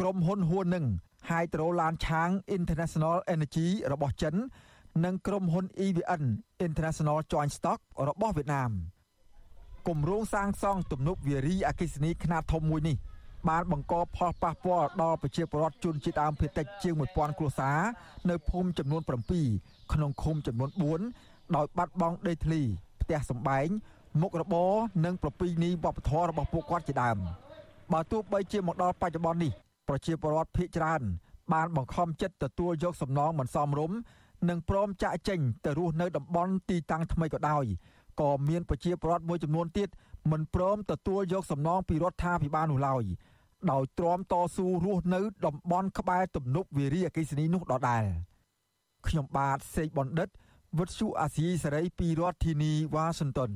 [0.00, 0.86] ក្រុមហ៊ុនហួននឹង
[1.28, 4.34] Hydro Lan Chang International Energy របស់ចិន
[5.04, 6.22] និងក្រុមហ៊ុន EVN
[6.66, 8.70] International Joint Stock របស់វៀតណាម
[9.88, 12.96] គម្រោងសាងសង់ទំនប់វារីអគ្គិសនីខ្នាតធំមួយនេះ
[13.48, 17.78] បានបង្កផលប៉ះពាល់ដល់ប្រជាពលរដ្ឋជនជាតិដើមភាគតិចជាង1000គ្រួសារ
[18.30, 19.02] នៅភូមិចំនួន
[19.46, 20.66] 7ក្នុងឃុំចំនួ
[20.98, 22.60] ន4ដោយបាត់បង់ដីធ្លី
[23.02, 23.68] ផ្ទះសម្បែង
[24.20, 24.72] មុខរបរ
[25.04, 27.18] និងប្រពៃណីវប្បធម៌របស់ពួកគាត់ជាដើម
[27.92, 29.52] បើទោះបីជាមកដល់បច្ចុប្បន្ននេះ
[29.88, 31.02] ប្រជាពលរដ្ឋភៀសច្រើន
[31.52, 33.96] បានបង្ខំចិត្តទទួលយកសំណងមិនសមរម្យ
[34.48, 37.64] និងព្រមចាក់ចេញទៅរស់នៅតំបន់ទីតាំងថ្មីក៏ដោយ
[38.20, 39.88] ក៏មានប្រជាពលរដ្ឋមួយចំនួនទៀត
[40.32, 43.04] មិនព្រមទទួលយកសំណងពីរដ្ឋាភិបាលនោះឡើយ
[43.70, 48.04] ដោយទ្រាំតស៊ូរស់នៅតំបន់ក្បែរទំនប់វារីអគ្គិសនីនោះដដែល
[49.08, 50.28] ខ្ញុំបាទសេកបណ្ឌិត
[50.78, 53.52] វុទ្ធុអាស៊ីសេរីពីរដ្ឋធានីវ៉ាស៊ីនតោន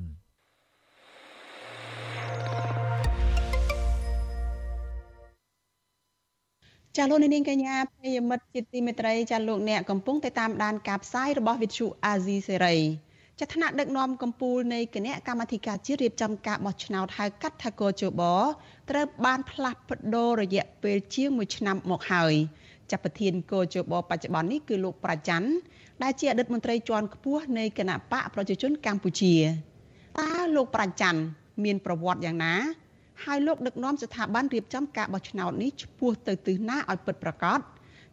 [6.97, 12.77] ចាលោកនាងកញ្ញាប្រិយមិត្តជាទីមេត្រីចាលោកអ្នកកំពុងតែតាមដានការផ្សាយរបស់វិទ្យុអាស៊ីសេរី
[13.41, 18.23] ចាថ្នាក់ដឹកនាំកម្ពុជានៃគណៈកម្មាធិការជាតិរៀបចំការបោះឆ្នោតហៅកាត់ថាកោជប
[18.91, 22.35] ត្រូវបានផ្លាស់ប្ដូររយៈពេលជាង1ឆ្នាំមកហើយ
[22.91, 25.51] ចាប់ប្រធានកោជបបច្ចុប្បន្ននេះគឺលោកប្រាច័ន្ទ
[26.03, 29.35] ដែលជាអតីតមន្ត្រីជាន់ខ្ពស់នៃគណៈបកប្រជាជនកម្ពុជា
[30.19, 31.21] តើលោកប្រាច័ន្ទ
[31.65, 32.55] មានប្រវត្តិយ៉ាងណា
[33.25, 37.61] ហើយលោកដឹកនាំស្ថាប័នរៀបចំការបោះឆ្នោតនេះឆ្ពោះទៅទិសណាឲ្យពិតប្រាកដ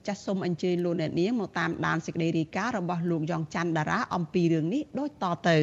[0.08, 5.58] ចាសសូមអញ្ជើញលោកអ្នកនាងមកតាមដានសេចក្តីរាយការណ៍របស់លោកយ៉ងច័ន្ទដារាអំពីរឿងនេះដូចតទៅ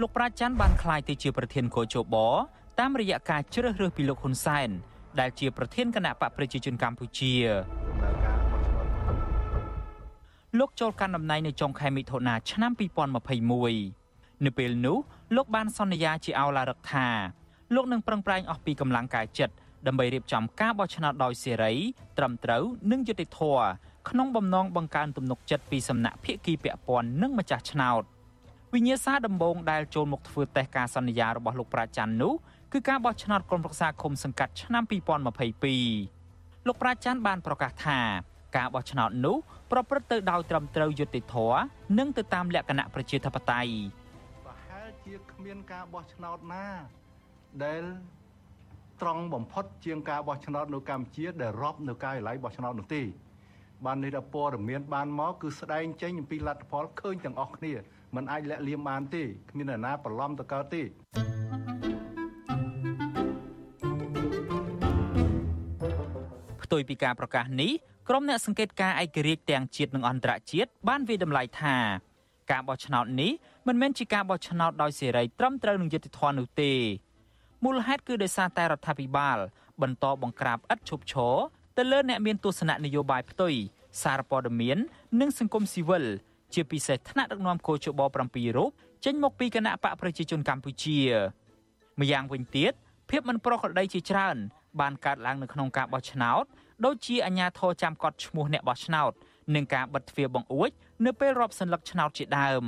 [0.00, 2.16] លោកប្រាច័ន្ទបានក្លាយទៅជាប្រធានកោជប
[2.80, 4.68] តាមរយៈការជ្រើសរើសពីលោកហ៊ុនសែន
[5.20, 7.34] ដែលជាប្រធានគណៈបកប្រជាជនកម្ពុជា
[10.58, 12.72] លោកចូលកាន់តំណែងនៅចុងខែមិថុនាឆ្នាំ
[13.58, 14.98] 2021នៅពេលនោះ
[15.36, 17.08] លោកបានសន្យាជាអោឡារឹកថា
[17.74, 19.54] លោកនឹងប្រឹងប្រែងអស់ពីកម្លាំងកាយចិត្ត
[19.86, 21.72] ដើម្បីរៀបចំការបោះឆ្នោតដោយសេរី
[22.18, 23.64] ត្រឹមត្រូវនិងយុត្តិធម៌
[24.08, 28.02] ក្នុងបំណងបង្កើនទំនុកចិត្តពីសំណាក់ភាគីពាក់ព័ន្ធនិងម្ចាស់ឆ្នោត
[28.72, 32.34] វិញ្ញាសាដំបងដែលចូលមកធ្វើតេស្តការសន្យារបស់លោកប្រាច័ន្ទនោះ
[32.72, 34.82] គឺការបោះឆ្នោតក្រុមប្រឹក្សាឃុំសង្កាត់ឆ្នាំ
[35.70, 38.00] 2022លោកប្រាច័ន្ទបានប្រកាសថា
[38.56, 39.36] ការបោះឆ្នោតនោះ
[39.70, 41.60] ប្រព្រឹត្តទៅដោយត្រឹមត្រូវយុត្តិធម៌
[41.98, 43.72] និងទៅតាមលក្ខណៈប្រជាធិបតេយ្យ
[44.46, 46.66] ប្រហែលជាគ្មានការបោះឆ្នោតណា
[47.64, 47.82] ដែល
[49.00, 53.02] ត្រង់បំផុតជាងការបោះឆ្នោតនៅកម្ពុជាដែលរាប់នៅការិយាល័យបោះឆ្នោតនោះទេ
[53.86, 57.72] បាននេះដល់ព័ត៌មានបានមកគឺស្ដែងចេញអំពីលទ្ធផលឃើញទាំងអស់គ្នា
[58.14, 60.82] มันអាចលាក់លៀមបានទេគ្មាននរណាប្រឡំទៅកើតទេ
[66.62, 67.72] ផ្ទុយពីការប្រកាសនេះ
[68.12, 71.76] ក្រុមអ្នកសង្កេតការឯករាជ្យទាំងជាតិនិងអន្តរជាតិបានវិតម្លៃថា
[72.50, 73.32] ការបោះឆ្នោតនេះ
[73.68, 76.72] មិនមែនជាការបោះឆ្នោតដោយសេរីត្រឹមត្រូវនឹងយុត្តិធម៌នោះទេ
[77.64, 79.38] មូលហេតុគឺដោយសារតែរដ្ឋាភិបាល
[79.82, 81.36] បន្តបង្ក្រាបឥតឈប់ឈរ
[81.76, 83.54] ទៅលើអ្នកមានទស្សនៈនយោបាយផ្ទុយ
[84.02, 84.78] សារព័ត៌មាន
[85.20, 86.04] និងសង្គមស៊ីវិល
[86.54, 88.70] ជាពិសេសថ្នាក់ដឹកនាំកោជប7រូប
[89.04, 90.98] ចេញមកពីគណៈបកប្រជាជនកម្ពុជា
[92.00, 92.72] ម្យ៉ាងវិញទៀត
[93.10, 94.36] ភាពមិនប្រក្រតីជាច្រើន
[94.80, 96.44] បានកើតឡើងនៅក្នុងការបោះឆ្នោត
[96.84, 99.12] ដូចជាអាញាធរចាំកត់ឈ្មោះអ្នកបោះឆ្នោត
[99.54, 100.70] និងការបិទទ្វារបង្អួច
[101.06, 102.64] នៅពេលរាប់សន្លឹកឆ្នោតជាដើម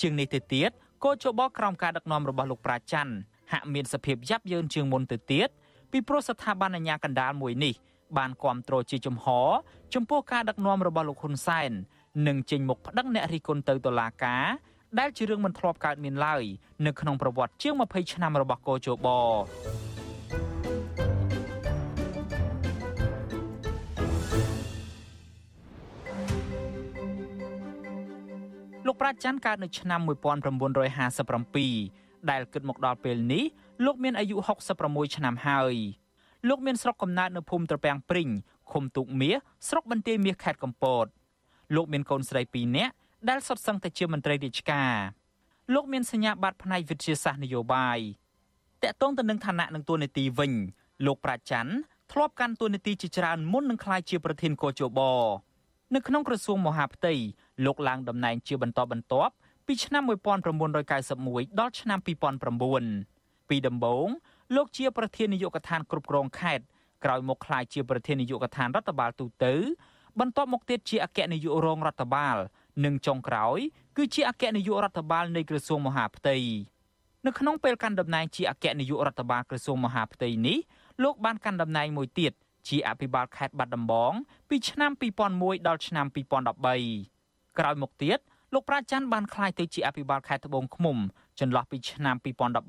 [0.00, 0.70] ជាងនេះទៅទៀត
[1.04, 3.12] កោជបក្រោមការដឹកនាំរបស់លោកប្រាច័ន្ទ
[3.52, 5.48] ហាក់មានសភាពយ៉ាប់យ៉ឺនជាងមុនទៅទៀត
[5.92, 7.74] ពីព្រោះស្ថាប័នអាជ្ញាកណ្ដាលមួយនេះ
[8.18, 9.48] បានគ្រប់គ្រងជាជំហរ
[9.94, 11.70] ចំពោះការដឹកនាំរបស់លោកហ៊ុនសែន
[12.26, 14.44] និងចេញមុខប្តឹងអ្នករិះគន់ទៅតុលាការ
[14.98, 16.42] ដែលជារឿងមិនធ្លាប់កើតមានឡើយ
[16.86, 19.06] នៅក្នុងប្រវត្តិជាង20ឆ្នាំរបស់កោជប
[29.00, 33.44] ប្រាច័ន្ទកើតនៅឆ្នាំ1957ដែលគិតមកដល់ពេលនេះ
[33.84, 34.36] លោកមានអាយុ
[34.76, 35.74] 66ឆ្នាំហើយ
[36.48, 38.28] លោកមានស្រុកកំណើតនៅភូមិត្រពាំងព្រីង
[38.72, 39.34] ឃុំទូកមាស
[39.68, 41.06] ស្រុកបន្ទាយមាសខេត្តកំពត
[41.74, 42.92] លោកមានកូនស្រី2នាក់
[43.28, 44.92] ដែលសុទ្ធសឹងតែជាមន្ត្រីរាជការ
[45.74, 47.98] លោកមានសញ្ញាបត្រផ្នែកវិទ្យាសាស្ត្រនយោបាយ
[48.82, 50.52] តកតងទៅនឹងឋានៈនិងតួនាទីវិញ
[51.06, 51.72] លោកប្រាច័ន្ទ
[52.12, 55.00] ធ្លាប់កាន់តួនាទីជាច្រើនមុននឹងក្លាយជាប្រធានកោជប
[55.94, 57.14] នៅក្នុងក្រសួងមហាផ្ទៃ
[57.64, 59.32] លោកឡើងតំណែងជាបន្តបន្ទាប់
[59.66, 61.98] ពីឆ្នាំ1991ដល់ឆ្នាំ
[62.78, 64.08] 2009ពីដំបូង
[64.54, 66.64] លោកជាប្រធាននាយកដ្ឋានគ្រប់គ្រងខេត្ត
[67.04, 69.54] ក្រោយមកក្លាយជាប្រធាននាយកដ្ឋានរដ្ឋបាលទូទៅ
[70.20, 72.36] បន្ទាប់មកទៀតជាអគ្គនាយករងរដ្ឋបាល
[72.84, 73.58] និងចុងក្រោយ
[73.96, 76.36] គឺជាអគ្គនាយករដ្ឋបាលនៃក្រសួងមហាផ្ទៃ
[77.26, 80.58] នៅក្នុងពេលកាន់តំណែងជាអគ្គនាយករដ្ឋបាលក្រសួងមហាផ្ទៃនេះ
[81.02, 82.32] លោកបានកាន់តំណែងមួយទៀត
[82.68, 84.12] ជាអភិបាលខេត្តបាត់ដំបង
[84.48, 84.90] ពីឆ្នាំ
[85.30, 88.18] 2001ដល់ឆ្នាំ2013ក្រោយមកទៀត
[88.54, 90.96] លោកប្រាច័ន្ទបានក្លាយទៅជាអភិបាលខេត្តត្បូងឃ្មុំ
[91.40, 92.16] ចន្លោះពីឆ្នាំ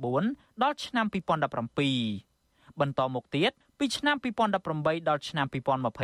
[0.05, 5.45] 2014ដល់ឆ្នាំ2017បន្តមកទៀតពីឆ្នាំ2018ដល់ឆ្នាំ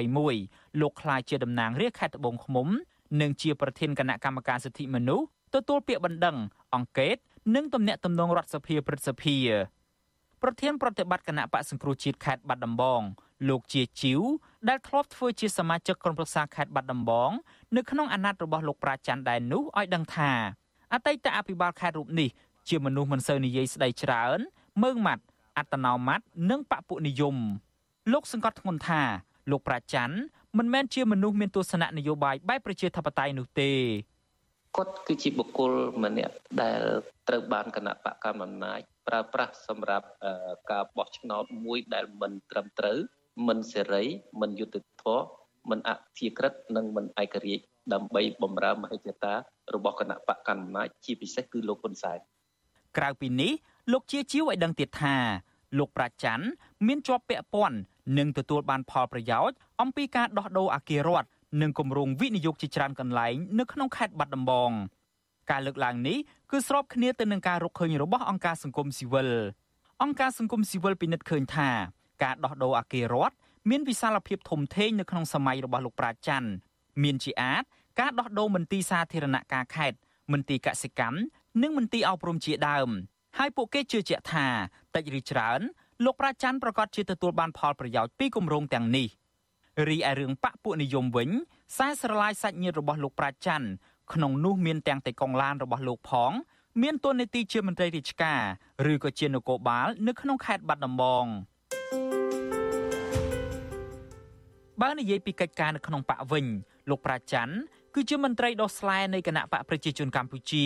[0.10, 2.68] 2021លោកក្លាយជាតំណាងរាជខេត្តត្បូងឃ្មុំ
[3.22, 6.38] និងជាប្រធានគណៈកម្មការសិទ្ធិមនុស្សទទួលពាក្យបណ្ដឹង
[6.76, 7.18] អង្កេត
[7.56, 9.38] និងទំនាក់ទំនងរដ្ឋសភាព្រឹទ្ធសភា
[10.42, 13.02] ប្រធានប្រតិបត្តិគណៈបកសង្គ្រោះជាតិខេត្តបាត់ដំបង
[13.50, 14.22] លោកជាជីវ
[14.70, 17.32] ដែលធ្លាប់ធ្វើជាសមាជិកក្រុមប្រឹក្សាខេត្តបាត់ដំបង
[17.76, 20.32] នៅក្នុងអាណត្តិរបស់លោកប្រាច័ន្ទដែរនោះឲ្យដឹងថា
[20.94, 22.30] អតីតអភិបាលខេត្តរូបនេះ
[22.70, 24.40] ជាមនុស្សមិនសូវនិយាយស្ដីច្រើន
[24.84, 25.24] មើងម៉ាត់
[25.58, 27.36] អត្តនោម័តនិងបពុនិយម
[28.14, 29.02] លោកសង្កត់ធ្ងន់ថា
[29.52, 30.18] លោកប្រាច័ន្ទ
[30.58, 33.72] មិនមែនជាមនុស្សមានទស្សនៈនយោបាយបែបប្រជាធិបតេយ្យនោះទេ
[34.76, 35.72] គាត់គឺជាបុគ្គល
[36.04, 36.82] ម្នាក់ដែល
[37.28, 40.08] ត្រូវបានគណៈបកកណ្ដាលអំណាចប្រើប្រាស់សម្រាប់
[40.72, 42.98] ការបោះឆ្នោតមួយដែលមិនត្រឹមត្រូវ
[43.48, 44.04] មិនសេរី
[44.42, 45.26] មិនយុត្តិធម៌
[45.70, 49.34] មិនអធិក្រិតនិងមិនឯករាជ្យដើម្បីបំរើមហិច្ឆតា
[49.74, 52.20] របស់គណៈបកកណ្ដាលអំណាចជាពិសេសគឺលោកហ៊ុនសែន
[52.98, 53.52] ក្រៅពីនេះ
[53.92, 55.16] លោកជាជីវឲ្យដឹងទៀតថា
[55.78, 56.46] លោកប្រាច័ន្ទ
[56.88, 57.78] មានជាប់ពាក់ព័ន្ធ
[58.18, 61.28] និងទទួលបានផលប្រយោជន៍អំពីការដោះដូរអគាររដ្ឋ
[61.62, 64.72] និងគម្រោងវិនិយោគជាច្រើនកន្លែងនៅក្នុងខេត្តបាត់ដំបង
[65.52, 66.18] ការលើកឡើងនេះ
[66.52, 69.30] គឺស្របគ្នាទៅនឹងការរកឃើញរបស់អង្គការសង្គមស៊ីវិល
[70.04, 71.70] អង្គការសង្គមស៊ីវិលពិនិត្យឃើញថា
[72.24, 73.36] ការដោះដូរអគាររដ្ឋ
[73.70, 76.50] មានវិសាលភាពធំធេងនៅក្នុងសម័យរបស់លោកប្រាច័ន្ទ
[77.04, 77.64] មានជាអាច
[78.00, 79.98] ការដោះដូរមន្ទីរសាធារណការខេត្ត
[80.32, 81.18] មន្ទីរកសិកម្ម
[81.62, 82.90] និងមន្ទីរអប់រំជាដើម
[83.38, 84.48] ហើយពួកគេជឿជាក់ថា
[84.96, 85.62] តិចឬច្រើន
[86.04, 89.08] លោកប្រាច័ន្ទប្រកាសជាទទួលបានផលប្រយោជន៍ពីគម្រោងទាំងនេះ
[89.90, 93.68] រីឯរឿងបកពួកនិយមវិញខ្សែស្រឡាយសាច់ញាតិរបស់លោកប្រាច័ន្ទ
[94.14, 96.32] ក្នុងនោះមានទាំងតេកុងឡានរបស់លោកផង
[96.82, 98.42] មានតួនាទីជាមន្ត្រីរាជការ
[98.92, 101.26] ឬក៏ជានគរបាល នៅក្នុងខេត្តបាត់ដំបង
[104.82, 106.46] បើនិយាយពីកិច្ចការនៅក្នុងបកវិញ
[106.90, 107.54] លោកប្រាច័ន្ទ
[107.96, 110.66] គឺជាមន្ត្រីដោះស្លែនៃគណៈបកប្រជាជនកម្ពុជា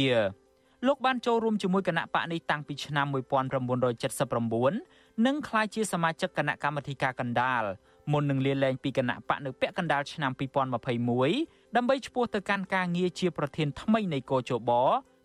[0.88, 7.64] លោកបានចូលរួមជាមួយគណៈបកនេះតាំងពីឆ្នាំ1979និងក្លាយជាសមាជិកគណៈកម្មាធិការកណ្ដាល
[8.12, 14.72] មុននឹងលាលែងពីគណៈបកនៅពាក់កណ្ដាលឆ្នាំ2021ដើម្បីឈ្មោះទៅកាន់ការងារជាប្រធានថ្មីនៃកោជប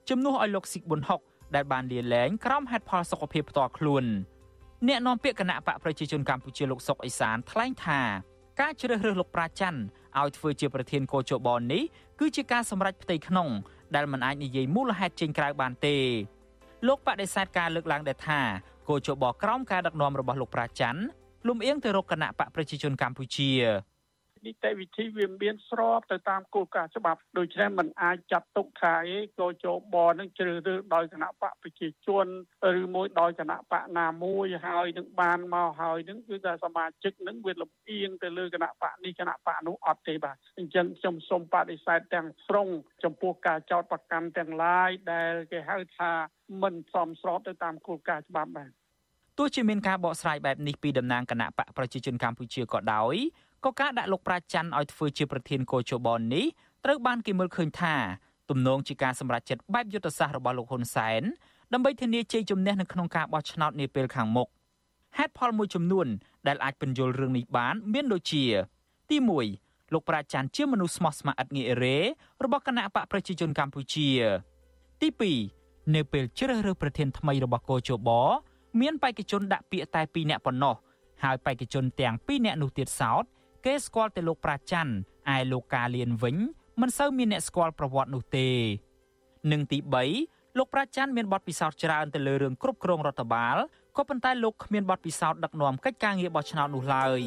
[0.08, 1.20] ជំនួសឲ្យលោកស៊ីកប៊ុនហុក
[1.54, 4.04] ដែលបានលាលែងក្រោមហេតុផលសុខភាពផ្ទាល់ខ្លួន
[4.88, 8.00] អ្នកនាំពាក្យគណៈបកប្រជាជនកម្ពុជាលោកសុកអេសានថ្លែងថា
[8.60, 9.80] ការជ្រើសរើសលោកប្រាច័ន្ទ
[10.20, 11.82] ឲ្យធ្វើជាប្រធានកោជបនេះ
[12.20, 13.48] គឺជាការសម្រេចផ្ទៃក្នុង
[13.94, 15.96] ដែលមិនអាចនិយាយមូលហេតុចេញក្រៅបានទេ
[16.86, 18.40] លោកបដិសេធការលើកឡើងដែរថា
[18.88, 21.02] គោជបក្រោមការដឹកនាំរបស់លោកប្រាច័ន្ទ
[21.48, 23.50] លំអៀងទៅរកគណៈបកប្រជាជនកម្ពុជា
[24.46, 32.26] នីតិវិធីវាមានស្របទៅតាមគោលការណ៍ច្បាប់ដូច្នេះมันអាចចាត់ទុកថាអីក៏ជបនឹងជ្រើសរើសដោយគណៈបកប្រជាជន
[32.80, 42.68] ឬមួយដោយគណៈបកណាមួយហើយនឹងបានមកហើយនឹងគឺថាសមាជិកនឹងវាលំអៀងទៅលើគណៈបកនេះគណៈបកនោះអត់ទេបាទអញ្ចឹងខ្ញុំសូមបដិសេធទាំងស្រុង
[43.04, 46.12] ចំពោះការចោទប្រកាន់ទាំងឡាយដែលគេហៅថា
[46.62, 48.83] មិនសមស្របទៅតាមគោលការណ៍ច្បាប់បាទ
[49.38, 53.16] ទោះជាមានការបកស្រាយបែបនេះពីតំណាងគណៈបកប្រជាជនកម្ពុជាក៏ដោយ
[53.64, 56.44] ក៏ការដាក់លោកប្រាច័ន្ទឲ្យធ្វើជាប្រធានកោជបនេះ
[56.84, 57.94] ត្រូវបានគេមើលឃើញថា
[58.50, 61.22] ទំនងជាការសម្រេចចិត្តបែបយុទ្ធសាស្ត្ររបស់លោកហ៊ុនសែន
[61.72, 64.48] ដើម្បីធានាជ័យជំនះនៅក្នុងការបោះឆ្នោតនាពេលខាងមុខ
[65.18, 66.06] ហេតុផលមួយចំនួន
[66.46, 68.44] ដែលអាចបញ្យល់រឿងនេះបាន មានដូចជា
[69.10, 69.16] ទី
[69.56, 71.96] 1លោកប្រាច័ន្ទជាមនុស្សស្មោះស្ម័គ្រឥតងាយរេ
[72.44, 74.08] របស់គណៈបកប្រជាជនកម្ពុជា
[75.00, 75.08] ទី
[75.50, 78.10] 2នៅពេលជ្រើសរើសប្រធានថ្មីរបស់កោជប
[78.80, 80.74] មានបេក្ខជនដាក់ពាក្យតែ2នាក់ប៉ុណ្ណោះ
[81.24, 83.24] ហើយបេក្ខជនទាំង2នាក់នោះទៀតសោត
[83.64, 84.92] គេស្គាល់តែលោកប្រាច័ន្ទ
[85.34, 86.36] ឯលោកកាលៀនវិញ
[86.80, 88.48] មិនសូវមានអ្នកស្គាល់ប្រវត្តិនោះទេ
[89.52, 89.78] និងទី
[90.18, 93.56] 3លោកប្រាច័ន្ទមានបទពិសោធន៍ច្រើនទៅលើរឿងគ្រប់គ្រងរដ្ឋបាល
[93.96, 97.20] ក៏ប៉ុន្តែលោកគ្មានបទពិសោធន៍ដឹកនាំកិច្ចការងារបោះឆ្នោតនោះឡើយ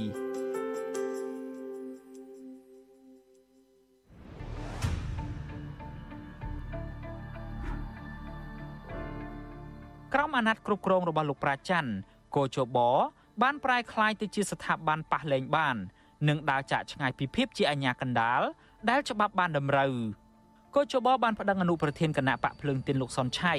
[10.19, 11.91] ក្រមអាណត្តិគ្រប់គ្រងរបស់លោកប្រាច័ន្ទ
[12.35, 12.77] កោជប
[13.41, 15.75] បានប្រែក្លាយទៅជាស្ថាប័នប៉ះលែងបាន
[16.29, 18.41] និងដើរចាក់ឆ្ងាយពីភាពជាអាញាកណ្ដាល
[18.89, 19.93] ដែលច្បាប់បានតម្រូវ
[20.75, 23.53] កោជបបានប្តឹងអនុប្រធានគណៈបកភ្លើងទៀនលោកសុនឆៃ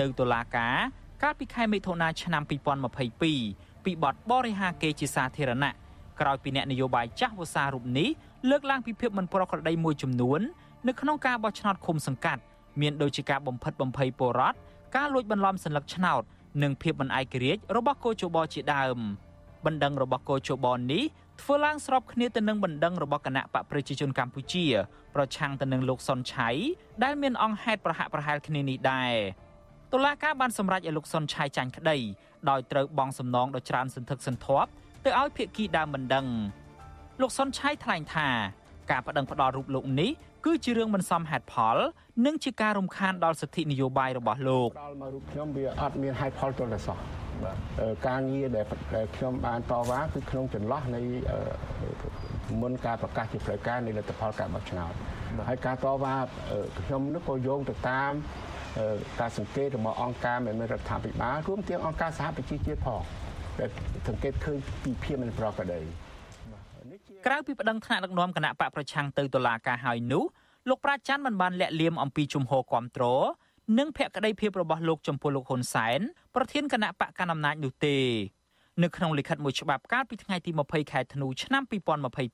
[0.00, 0.76] ទៅតុលាការ
[1.22, 2.42] កាលពីខែមិថុនាឆ្នាំ
[3.08, 3.22] 2022
[3.84, 5.72] ពីបទបរិហាកេរជាសាធារណៈ
[6.20, 8.08] ក្រោយពីអ្នកនយោបាយចាស់វសារូបនេះ
[8.50, 10.40] លើកឡើងពីភាពមិនប្រក្រតីមួយចំនួន
[10.88, 12.42] នៅក្នុងការបោះឆ្នោតឃុំសង្កាត់
[12.80, 14.58] មានដូចជាការបំផិតបំភ័យពលរដ្ឋ
[14.96, 16.22] ការលួចបន្លំសញ្ញាឆ្នោត
[16.62, 18.98] និងភាពមិនឯករាជ្យរបស់គោជបជាដើម
[19.66, 21.04] បណ្ដឹងរបស់គោជបនេះ
[21.40, 24.64] ធ្វើឡើងស្របគ្នាទៅនឹងបណ្ដឹងរបស់គណៈបកប្រជាជនកម្ពុជា
[25.14, 26.48] ប្រឆាំងទៅនឹងលោកសុនឆៃ
[27.04, 29.14] ដែលមានអង្គហេតុប្រហាក់ប្រហែលគ្នានេះដែរ
[29.92, 31.98] តុលាការបានសម្រេចឲ្យលោកសុនឆៃចាញ់ក្តី
[32.50, 34.70] ដោយត្រូវបង់សំណងដល់ច្រានសន្ធឹកសន្ធាប់
[35.04, 36.26] ទៅឲ្យភាគីដើមបណ្ដឹង
[37.20, 38.28] លោកសុនឆៃថ្លែងថា
[38.90, 40.10] ការបដិងផ្ដាល់រូបលោកនេះ
[40.46, 41.76] គឺជារឿងមិនសមហេតុផល
[42.26, 46.98] និងជាការរំខានដល់សិទ្ធិនយោបាយរបស់លោកដល់មករូបខ្ញុំវាអត់មានហេតុផលទល់តែសោះ
[48.08, 48.64] ការងារដែល
[49.16, 51.00] ខ្ញុំបានតវ៉ាគឺក្នុងចន្លោះនៃ
[52.62, 54.92] មុនការប្រកាសជាផ្លូវការនៃលទ្ធផលការបោះឆ្នោត
[55.48, 56.14] ហើយការតវ៉ា
[56.80, 58.12] ខ្ញុំនោះក៏យោងទៅតាម
[59.20, 63.02] ការសង្កេតរបស់អង្គការមិនមែនរដ្ឋាភិបាលរួមទាំងអង្គការសហប្រជាជាតិផង
[63.60, 63.70] ដែល
[64.08, 65.80] សង្កេតឃើញពីភាពមិនប្រក្រតី
[67.26, 70.24] ក្រៅពីប្តឹងថ្នាក់ដឹកនាំគណៈបកប្រឆាំងទៅតុលាការហើយនោះ
[70.68, 73.24] លោកប្រាច័ន្ទមិនបានលាក់លៀមអំពីជំហរគ្រប់គ្រង
[73.78, 76.00] និងភក្តីភាពរបស់លោកចំពោះលោកហ៊ុនសែន
[76.34, 77.98] ប្រធានគណៈបកកណ្ដាលអំណាចនោះទេ
[78.82, 81.62] នៅក្នុងលិខិតមួយច្បាប់កាលពីថ្ងៃទី20ខែធ្នូឆ្នាំ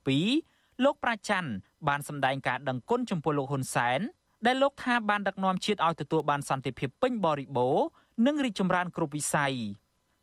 [0.07, 1.51] 2022លោកប្រាច័ន្ទ
[1.88, 4.01] បានសម្ដែងការដឹងគុណចំពោះលោកហ៊ុនសែន
[4.46, 7.87] ដែលលោកថាបានដឹកនាំជាតិឲ្យទទួលបានសន្តិភាពពេញបរិបូរណ៍
[8.27, 9.55] និងរីកចម្រើនគ្រប់វិស័យ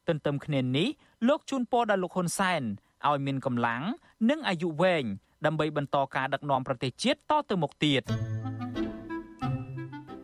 [0.08, 0.88] ទន្ទឹមគ្នានេះ
[1.28, 2.62] លោកជូនពរដល់លោកហ៊ុនសែន
[3.08, 3.84] ឲ្យមានកម្លាំង
[4.30, 5.04] និងអាយុវែង
[5.46, 8.04] ដើម្បីបន្តការដឹកនាំប្រទេសជាតិតទៅមុខទៀត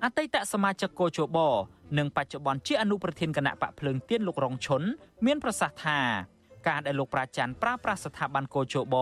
[0.04, 1.38] អតីតសមាជិកកោជប
[1.98, 4.82] និងបច្ចុប្បន្នជាអនុប្រធានគណៈបកភ្លើងទៀនលោករងឈុន
[5.26, 6.00] មានប្រសាសន៍ថា
[6.68, 8.96] ការដែលលោកប្រាច័ន្ទប្រើប្រាស់ស្ថាប័នកោជប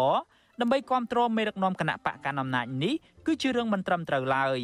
[0.62, 2.94] ដើម្បីគ្រប់គ្រងមេដឹកនាំគណៈបកកណ្ដាលអំណាចនេះ
[3.26, 4.60] គឺជារឿងមិនត្រឹមត្រូវឡើយ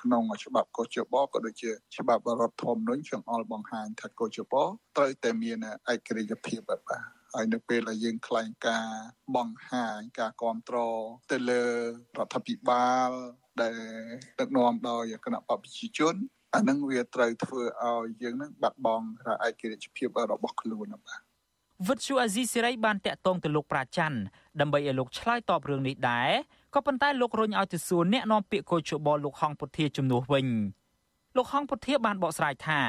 [0.00, 4.54] ក្នុងច្បាប់កោជបក៏ដូចជាច្បាប់រដ្ឋធម្មនុញ្ញចង្អុលបង្ហាញថាកោជប
[4.96, 5.56] ត្រូវតែមាន
[5.92, 8.86] ឯករាជ្យភាពបាទ ហើយនៅពេលដែលយើងខ្លែងការ
[9.36, 11.62] បង្ហាញការគ្រប់គ្រងទៅលើ
[12.18, 13.10] រដ្ឋាភិបាល
[13.62, 13.76] ដែល
[14.40, 16.14] ដឹកនាំដោយគណៈបព្វជិជន
[16.54, 19.06] អានឹងវាត្រូវធ្វើឲ្យយើងនឹងបាត់បង់
[19.46, 21.20] ឯករាជ្យភាពរបស់ខ្លួនបាទ
[21.88, 24.18] វិទ្យុអាស៊ីសេរីបានតាក់ទងទៅលោកប្រាច័ន្ទ
[24.60, 26.30] ដើម្បីឲ្យលោកឆ្លើយតបរឿងនេះដែរ
[26.74, 30.46] ក៏ប៉ុន្តែលោករញឲ្យទៅសួរអ្នកនាំពាក្យកោជបលោកហងពុធាជំនួសវិញ
[31.36, 32.80] លោកហងពុធាបានបកស្រាយថា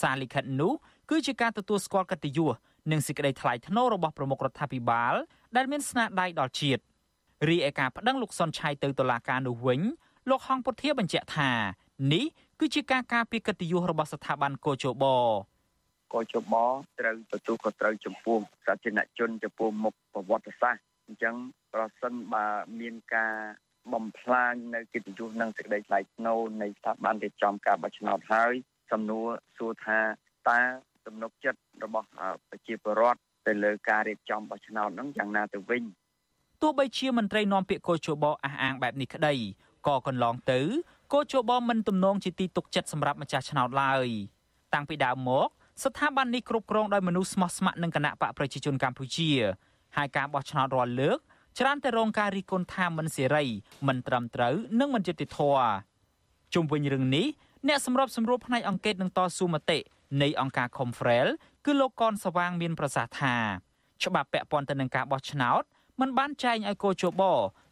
[0.00, 0.72] សារលិខិតនោះ
[1.10, 2.54] គឺជាការទទួលស្គាល់កិត្តិយស
[2.90, 5.14] និងសេចក្តីថ្លៃថ្នូររបស់ប្រមុខរដ្ឋាភិបាល
[5.56, 6.82] ដែលមានស្នាដៃដល់ជាតិ
[7.48, 9.80] រីឯការប្តឹងលោកសុនឆៃទៅតុលាការនោះវិញ
[10.30, 11.50] លោកហងពុធាបញ្ជាក់ថា
[12.12, 12.24] នេះ
[12.60, 15.04] គឺជាការការពារកិត្តិយសរបស់ស្ថាប័នកោជប
[16.14, 16.54] កោជប
[17.00, 21.34] ត្រូវទទួលខុសត្រូវចំពោះសាធារណជនចំពោះមុខប្រវត្តិសាស្ត្រអញ្ចឹង
[21.74, 22.46] ប្រសិនបើ
[22.80, 23.34] មានការ
[23.92, 28.54] បំផ្លាញនៅកិត្តិយសនិងសេចក្តីថ្លៃថ្នូរនៃស្ថាប័នរៀបចំការបោះឆ្នោតហើយ
[28.92, 29.26] សំណួរ
[29.58, 29.98] សួរថា
[30.50, 30.60] តើ
[31.06, 32.06] ទំនុកចិត្តរបស់
[32.48, 35.82] ប្រជាពលរដ្ឋទៅលើការរៀបចំបោះឆ្នោតហ្នឹងយ៉ាងណាទៅវិញ
[36.62, 39.34] ទោះបីជាមន្ត្រីនាំពាក្យកោជបអះអាងបែបនេះក្តី
[39.86, 40.60] ក៏កន្លងទៅ
[41.12, 44.06] កោជបមិនទំនងជាទីទុកចិត្តសម្រាប់ម្ចាស់ឆ្នោតឡើយ
[44.74, 45.48] តាំងពីដើមមក
[45.84, 49.30] ស្ថាប័ននេះគ្រប់គ្រងដោយមនុស្សស្មោះស្ម័គ្រនឹងគណៈបកប្រជាជនកម្ពុជា
[49.96, 51.18] ហើយការបោះឆ្នោតរាល់លើក
[51.58, 53.44] ច្រើនតែរងការរិះគន់ថាមិនសេរី
[53.88, 55.68] មិនត្រឹមត្រូវនិងមិនយុត្តិធម៌
[56.54, 57.26] ជុំវិញរឿងនេះ
[57.68, 59.78] អ្នកសម្របសម្រួលផ្នែកអង្គការនឹងតស៊ូមតិ
[60.22, 61.28] នៃអង្គការ Confrel
[61.64, 63.36] គឺលោកកនសវាងមានប្រសាសន៍ថា
[64.04, 65.62] ច្បាប់ពាក់ព័ន្ធទៅនឹងការបោះឆ្នោត
[66.00, 67.22] មិនបានចែងឲ្យកោជប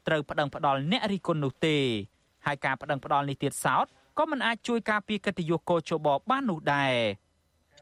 [0.06, 1.78] ត្រូវប្តឹងផ្ដាល់អ្នករិះគន់នោះទេ
[2.46, 3.86] ហើយការប្តឹងផ្ដាល់នេះទៀតសោត
[4.18, 6.94] ក៏មិនអាចជួយការពារកិត្តិយសកោជបបាននោះដែរ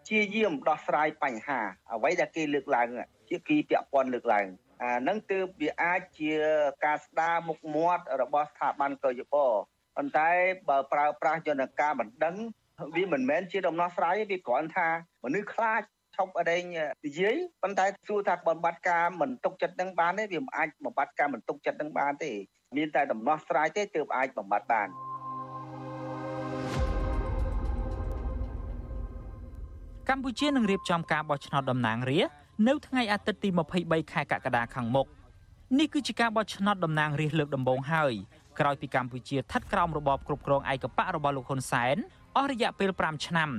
[0.08, 1.60] ជាយាមដោះស្រាយបញ្ហា
[1.92, 2.88] អ្វីដែលគេលើកឡើង
[3.28, 4.46] ជាគីពាក់ព័ន្ធលើកឡើង
[4.82, 6.32] អានឹងទើបវាអាចជា
[6.84, 9.34] ការស្ដារមុខមាត់របស់ស្ថាប័នកោជប
[9.96, 10.30] ប៉ុន្តែ
[10.68, 12.36] បើប្រើប្រាស់យន្តការបណ្ដឹង
[12.96, 14.88] វាមិនមែនជាដំណោះស្រាយទេវាគ្រាន់ថា
[15.24, 15.82] មនុស្សខ្លាច
[16.16, 16.62] ឈប់អដេញ
[17.06, 22.32] និយាយប៉ុន្តែសួរថាបំបត្តិការមិនទុកចិត្តនឹងបានទេវាមិនអាចបំបត្តិការមិនទុកចិត្តនឹងបានទេ
[22.76, 24.88] មានតែដំណោះស្រាយទេទើបអាចបំបត្តិបាន
[30.08, 32.34] កម្ពុជានឹងរៀបចំការបោះឆ្នោតតំណាងរាស្ត្រ
[32.68, 33.48] នៅថ្ងៃអាទិត្យទី
[33.80, 35.07] 23ខែកក្កដាខាងមុខ
[35.78, 38.14] នេះគឺជាការបោះឆ្នោតតំណាងរាស្ត្រលើកដំបូងហើយ
[38.61, 41.96] ក្រោយពីកម្ពុជាស្ថិតក្រោមរបបគ្រប់គ្រងឯកបករបស់លោកហ៊ុនសែន
[42.37, 43.51] អស់រយៈពេល5ឆ្នាំ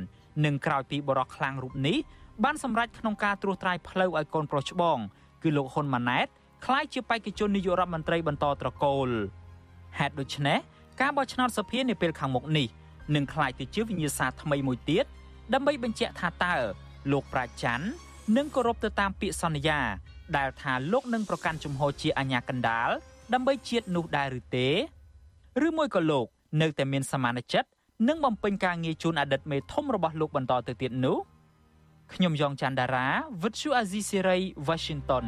[0.46, 1.98] និងក្រោយពីបរិះខ្លាំងរូបនេះ
[2.44, 4.98] បានសម្រេចក្នុងការត្រួសត្រាយផ្លូវឲ្យកូនប្រុសច្បង
[5.44, 6.28] គឺលោកហ៊ុនម៉ាណែត
[6.66, 9.10] ក្លាយជាបេក្ខជននាយករដ្ឋមន្ត្រីបន្តត្រកូល
[10.00, 10.58] ហេតុដូច្នេះ
[11.02, 12.68] ការបោះឆ្នោតសភានាពេលខាងមុខនេះ
[13.16, 15.06] នឹងក្លាយទៅជាវិញ្ញាសាថ្មីមួយទៀត
[15.54, 16.56] ដើម្បីបញ្ជាក់ថាតើ
[17.12, 17.86] លោកប្រាច័ន្ទ
[18.38, 19.80] នឹងគោរពទៅតាមពាក្យសន្យា
[20.38, 22.90] ដែលថាលោកនឹងប្រកាន់ជំហរជាអាញាកណ្ដាល
[23.34, 24.68] ដើម្បីជាតិនោះដែរឬទេ
[25.68, 26.28] ឬមួយក៏លោក
[26.62, 27.70] នៅតែមានសមានចិត្ត
[28.08, 31.18] និងបំពេញការងារជូនអតីតមេធំរបស់លោកបន្តទៅទៀតនោះ
[32.14, 33.08] ខ្ញុំយ៉ងច័ន្ទដារា
[33.43, 34.38] វិទ្យុអាស៊ីសេរី
[34.68, 35.26] Washington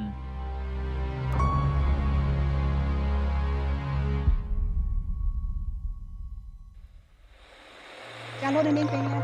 [8.42, 9.18] ចាលោកនាងកញ្ញា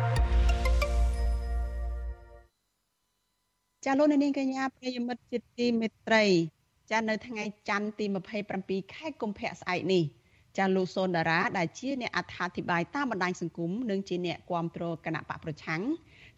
[3.85, 6.23] ចាលោកនាងកញ្ញាប្រិយមិត្តជាទីមេត្រី
[6.91, 8.05] ចានៅថ្ងៃច័ន្ទទី
[8.49, 10.03] 27ខែកុម្ភៈស្អែកនេះ
[10.59, 15.81] ចាលោកសុនដារាដែលជាអ្នកអត្ថាធិប្បាយតាមបណ្ដាញសង្គមនិងជាអ្នកគាំទ្រគណៈបកប្រឆាំង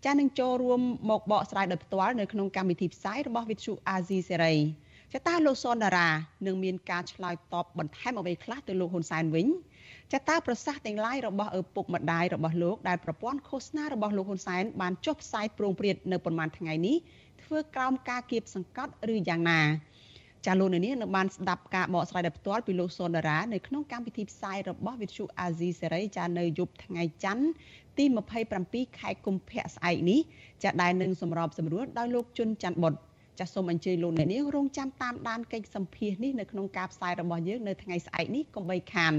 [0.06, 4.56] ចានឹងចូលរួមមកបកស្រាយដោយផ្ទាល់នៅក្នុងកម្មវិធីផ្សាយរបស់វិទ្យុអាស៊ីសេរី
[5.14, 6.10] ចតាលោកសុនដារា
[6.46, 9.48] នឹងមានការឆ្លើយតបបន្ថែមអ្វីខ្លះទៅលោកហ៊ុនសែនវិញ
[10.14, 16.98] ចតាប្រសាសន៍ទាំងឡាយរបស់ឪពុកម្ដាយរបស់លោកដែលប្រព័ន្ធឃោសនារបស់លោកហ៊ុនសែនបានចុះផ្សាយប្រងព្រាតនៅប្រមាណថ្ងៃនេះ
[17.44, 19.62] ធ្វើក្រោមការគៀបសង្កត់ឬយ៉ាងណា
[20.46, 27.46] ចាលោកនាងនឹងបានស្ដាប់ការបកស្រាយដោយផ្ទាល់ពីលោកសុនដារានៅក្នុងកម្មវិធីផ្សាយរបស់វិទ្យុអាស៊ីសេរីចានៅយប់ថ្ងៃច័ន្ទ
[27.98, 28.06] ទី
[28.52, 30.20] 27ខែកុម្ភៈស្អែកនេះ
[30.64, 32.94] ចាដែលនឹងសម្របសម្រួលដោយលោកជុនច័ន្ទបុត
[33.40, 39.14] ចាសូមអញ្ជើញលោកអ្នកនាងរងចាំតាមដានកិច្ចសម្ភាសនេះនៅក្នុងការផ្សាយរបស់យើងនៅថ្ងៃស្អែកនេះកុំបីខាន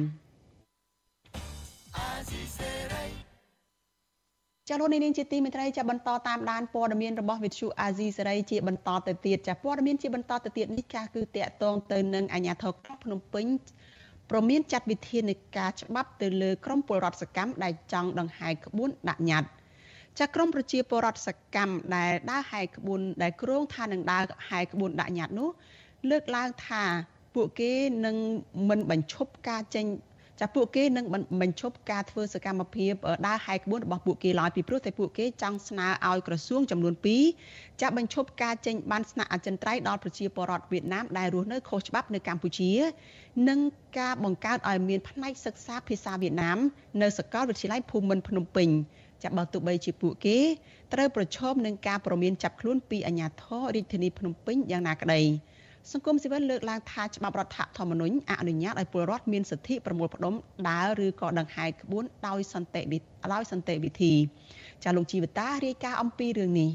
[4.69, 13.47] ចាលោកនាងជាទីមេត្រីចាបន្តតាមដានព័ត៌មានរបស់វិទ្យុអាស៊ីសេរីជាបន្តទៅទៀតចាព័ត៌មានជាបន្តទៅទៀតនេះចាគឺតកតងទៅនឹងអាជ្ញាធរក្រុងភ្នំពេញ
[14.31, 19.51] ប្រមានចាត់វិធានការច្បាប់ទៅលើក្រុមពលរដ្ឋសកម្មដែលចង់ដង្ហែក្បួនដាក់ញត្តិ
[20.19, 25.51] ចាក្រមប្រជាពលរដ្ឋសកម្មដែលដើរហែកក្បួនដែលគ្រោងថានឹងដើរហែកក្បួនដាក់ញត្តិនោះ
[26.11, 26.85] លើកឡើងថា
[27.35, 27.73] ពួកគេ
[28.07, 28.17] នឹង
[28.69, 29.87] មិនបញ្ឈប់ការចេញ
[30.41, 31.05] ចាពួកគេនឹង
[31.43, 32.93] បញ្ឈប់ការធ្វើសកម្មភាព
[33.27, 36.95] ដើរហែកក្បួនរបស់ពួកគេឡើយពីព្រោះតែពួកគេចង់ស្នើឲ្យក្រសួងចំនួន
[37.39, 42.71] 2ចាបញ្ឈប់ការចេញបានស្នាក់អចិន្ត្រៃយ៍ដល់ប្រជាពលរដ្ឋវៀតណាមដែលរស់នៅខុសច្បាប់នៅកម្ពុជា
[43.49, 43.61] និង
[43.99, 46.59] ការបង្កើតឲ្យមានផ្នែកសិក្សាភាសាវៀតណាម
[47.03, 48.69] នៅសាកលវិទ្យាល័យភូមិន្ទភ្នំពេញ
[49.23, 50.39] ចាបើទោះបីជាពួកគេ
[50.93, 55.21] ត្រូវប្រឈមនឹងការប្រមានចាប់ខ្លួនពីអាជ្ញាធររាជធានីភ្នំពេញយ៉ាងណាក្តី
[55.91, 60.35] សង្គមស៊ីវិលលើកឡើងថាច្បាប់រដ្ឋធម្មនុញ្ញអនុញ្ញាតឲ្យពលរដ្ឋមានសិទ្ធិប្រមូលផ្ដុំ
[60.69, 62.83] ដើរឬក៏ដង្ហែក្បួនដោយសន្តិ
[63.35, 64.13] ដោយសន្តិវិធី
[64.85, 66.71] ចាលោកជីវតារាយការណ៍អំពីរឿងនេះ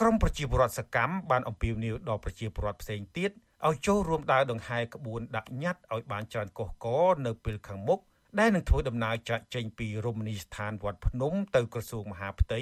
[0.00, 3.30] ក្រមប្រជាពលរដ្ឋសកម្មបានអំពាវនាវដល់ប្រជាពលរដ្ឋផ្សេងទៀត
[3.68, 6.86] ឲ្យចូលរួមដើរដង្ហែក្បួនដាក់ញត្តិឲ្យបានច្រើនកុះក
[7.26, 8.00] នៅពេលខាងមុខ
[8.38, 12.60] ដែលនឹងធ្វើដំណើរចាក់ចេញពីរមណីយដ្ឋានវត្តភ្នំទៅក្រសួងមហាផ្ទៃ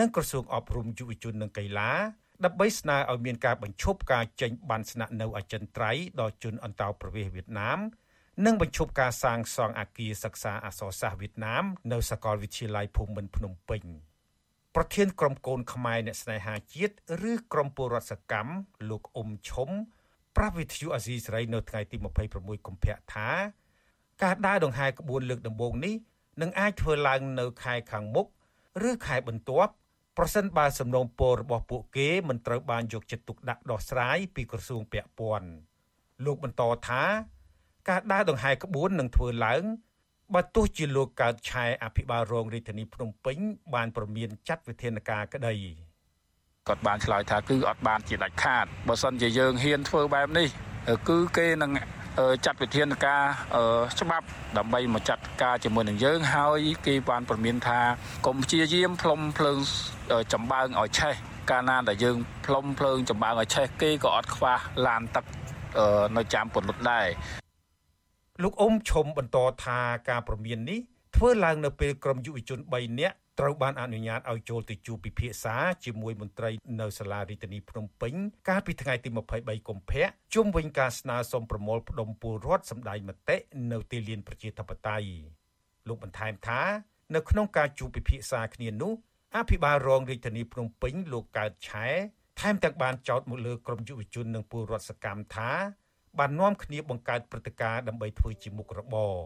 [0.00, 1.92] និងក្រសួងអប់រំយុវជននិងកីឡា
[2.44, 7.78] ដើម្បីស្នើឲ្យមានការបញ្ឈប់ការចេញបានស្នាក់នៅអចិន្ត្រៃយ៍ដល់ជនអន្តោប្រវេសន៍វៀតណាម
[8.46, 13.82] និងបញ្ឈប់ការសាងសង់អគារសិក្សាអក្សរសាស្ត្រវៀតណាមនៅសាកលវិទ្យាល័យភូមិន្ទភ្នំពេញ
[14.74, 16.94] ប្រធានក្រុមកូនខ្មែរអ្នកស្នេហាជាតិ
[17.30, 18.52] ឬក្រុមពលរដ្ឋសកម្ម
[18.90, 19.70] លោកអ៊ុំឈុំ
[20.36, 21.96] ប្រាប់វិទ្យុអាស៊ីសេរីនៅថ្ងៃទី
[22.32, 23.28] 26កុម្ភៈថា
[24.22, 25.94] ការដើរដង្ហែក្បួនលើកដំបូងនេះ
[26.42, 28.26] នឹងអាចធ្វើឡើងនៅខែខាងមុខ
[28.88, 29.72] ឬខែបន្ទាប់
[30.18, 35.48] ប្រសិនបើសំណូមពររបស់ពួកគេមិនត្រូវបានយកចិត្តទុកដាក់ដោះស្រាយពីក្រសួងពាក់ព័ន្ធ
[36.24, 37.02] លោកបន្តថា
[37.88, 39.62] ការដើរដង្ហែក្បួននឹងធ្វើឡើង
[40.34, 43.38] បើទោះជាលោកកើតឆែអភិបាលរងរាជធានីភ្នំពេញ
[43.74, 45.54] បានប្រមានចាត់វិធានការក្តី
[46.68, 50.48] គាត់បានឆ្លើយថាគឺអត់បានជាដាច់ខាតបើសិនជាយើងហ៊ានធ្វើបែបនេះ
[51.08, 51.70] គឺគេនឹង
[52.44, 53.22] ចាត់វិធានការ
[54.00, 54.26] ច្បាប់
[54.58, 57.80] ដើម្បីមកចាត់ការជាមួយនឹងយើងហើយគេបានប្រមានថា
[58.26, 59.58] កុំព្យាយាមផ្លុំភ្លើង
[60.32, 61.14] ចំបើងឲ្យឆេះ
[61.50, 65.24] កាលណាដែលយើងផ្លុំភ្លើងចំបើងឲ្យឆេះគេក៏អត់ខ្វះឡានទឹក
[66.16, 67.06] នៅចាំពន្លត់ដែរ
[68.42, 70.80] លោកអ៊ុំឈុំបន្តថាការប្រមាននេះ
[71.16, 75.54] ធ្វើឡើងនៅពេលក្រុមយុវជន3នាក់ ត្រូវបានអនុញ្ញាតឲ្យចូលទៅជួបពិភាក្សា
[75.84, 78.14] ជាមួយមន្ត្រីនៅសាលារដ្ឋាភិបាលភ្នំពេញ
[78.48, 79.08] កាលពីថ្ងៃទី
[79.38, 80.04] 23កុម្ភៈ
[80.34, 83.36] ជុំវិញការស្នើសុំប្រមូលផ្ដុំពលរដ្ឋសម្ដែងមតិ
[83.72, 85.08] នៅទីលានប្រជាធិបតេយ្យ
[85.88, 86.62] លោកបន្ថែមថា
[87.14, 88.92] នៅក្នុងការជួបពិភាក្សាគ្នានោះ
[89.36, 91.86] អភិបាលរងរាជធានីភ្នំពេញលោកកើតឆែ
[92.40, 95.50] ថែមទាំងបានចោទមកលើក្រុមយុវជននិងពលរដ្ឋសកម្មថា
[96.18, 99.16] បាននាំគ្នាបង្កើតព្រឹត្តិការណ៍ដើម្បីធ្វើជាមុខរបរ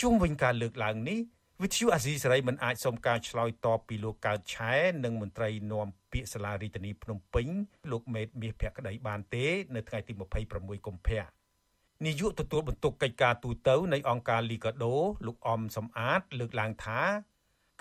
[0.00, 1.18] ជុំវិញការលើកឡើងនេះ
[1.62, 7.46] វិទ្យុអាស៊ីសេរីមិនអាចសុំការឆ្លើយតបពីលោកកើតឆែនិងមន្ត្រីនាំពាក្យសាលារដ្ឋាភិបាលភ្នំពេញ
[7.90, 10.12] លោកមេតមាសភក្តីបានទេ នៅថ្ងៃទី
[10.50, 11.24] 26កុម្ភៈ
[12.04, 14.94] នាយកទទួលបន្ទុកកិច្ចការទូតនៃអង្គការលីកាដូ
[15.26, 17.00] លោកអំសំអាត លើកឡើងថា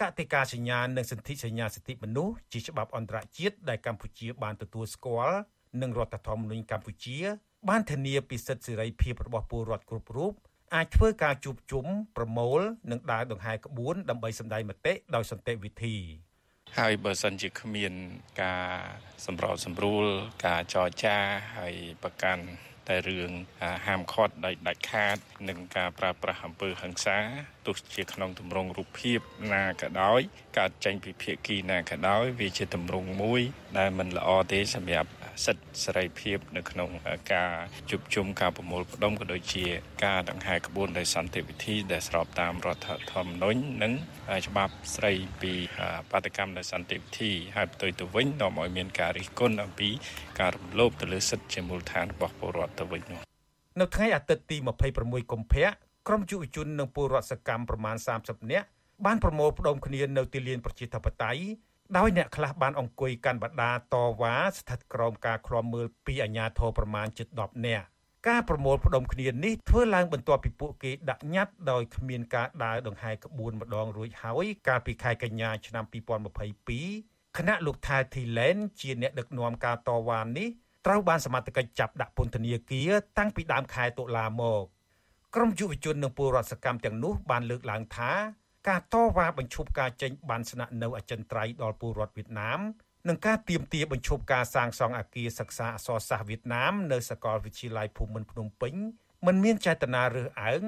[0.01, 5.37] កតិកាសញ្ញានិងសន្ធិសញ្ញាសិទ្ធិមនុស្សជាច្បាប់អន្តរជាតិដែលកម្ពុជាបានទទួលស្គាល់
[5.81, 7.17] និងរដ្ឋធម្មនុញ្ញកម្ពុជា
[7.69, 10.33] បានធានាពីសិទ្ធិសេរីភាពរបស់ពលរដ្ឋគ្រប់រូប
[10.73, 11.85] អាចធ្វើការជួបជុំ
[12.17, 12.59] ប្រមូល
[12.91, 15.95] និងដើរដង្ហែក្បួនដើម្បីសម្ដែងមតិដោយសន្តិវិធី
[16.77, 17.93] ហើយបើសិនជាគ្មាន
[18.41, 18.67] ការ
[19.25, 20.05] សម្របសម្រួល
[20.45, 21.17] ការចរចា
[21.57, 22.43] ហើយប្រកាន់
[22.87, 23.31] តែរឿង
[23.85, 25.17] ហាមឃាត់ដោយដាច់ខាត
[25.49, 27.17] នឹងការប្រើប្រាស់អំពើហិង្សា
[27.65, 29.19] ទោះជាក្នុងទម្រង់រូបភាព
[29.53, 30.21] ណាក៏ដោយ
[30.57, 33.41] កើតចេញពីភាគីណាក៏ដោយវាជាទម្រង់មួយ
[33.77, 35.09] ដែលមិនល្អទេសម្រាប់
[35.45, 36.89] សិទ្ធិសេរីភាពនៅក្នុង
[37.33, 37.53] ការ
[37.89, 39.65] ជួបជុំការប្រមូលផ្ដុំក៏ដូចជា
[40.05, 43.93] ការដង្ហែក្បួនដោយសន្តិវិធី ដែលស្របតាមរដ្ឋធម្មនុញ្ញនិង
[44.47, 45.53] ច្បាប់ស្រីពី
[46.11, 49.89] បាតកម្មដោយសន្តិវិធីហើយផ្ទុយទៅវិញនាំឲ្យមានការរិះគន់អំពី
[50.39, 53.19] ការរំលោភទៅលើសិទ្ធិជាមូលដ្ឋានរបស់ពលរដ្ឋទៅវិញនោះ
[53.81, 54.57] នៅថ្ងៃអាទិត្យទី
[54.95, 55.67] 26កុម្ភៈ
[56.07, 58.67] ក្រុមយុវជននិងពលរដ្ឋសកម្មប្រមាណ30នាក់
[59.05, 61.41] បានប្រមូលផ្ដុំគ្នានៅទីលានប្រជាធិបតេយ្យ
[61.97, 67.85] ដោយអ្នកខ្លះបានអង្គុយកាន់បដាតវ៉ាស្ថិតក្រោមការឃ្លាំមើលពីអាជ្ញាធរប្រមាណជិត10នាក់
[68.27, 75.85] ការប្រមូលផ្ដុំគ្នានេះធ្វើឡើងបន្ទាប់ពីពួកគេដាក់ញត្តិដោយគ្មានការដើរដង្ហែក្បួនម្ដងរួចហើយកាលពីខែកញ្ញាឆ្នាំ
[76.61, 80.47] 2022គណៈលោកថែធីឡែនជាអ្នកដឹកនាំការតវ៉ានេះ
[80.85, 84.63] ត្រូវបានសមត្ថកិច្ចចាប់ដាក់ពន្ធនាគារតាំងពីដើមខែតុលាមក
[85.35, 88.11] ក្រុមយុវជននិងពលរដ្ឋសកម្មទាំងនោះបានលើកឡើងថា
[88.67, 92.59] ការតវ៉ាបញ្ឈប់ការចេញបានស្នាក់នៅអចិន្ត្រៃយ៍ដល់ពលរដ្ឋវៀតណាម
[93.07, 98.73] និងការទៀមទាបញ្ឈប់ការសាងសង់អគារសិក្សាអក្សរសាស្ត្រវៀតណាមនៅសាកលវិទ្យាល័យភូមិន្ទភ្នំពេញ
[99.25, 100.63] មិនមានចេតនារើសអើង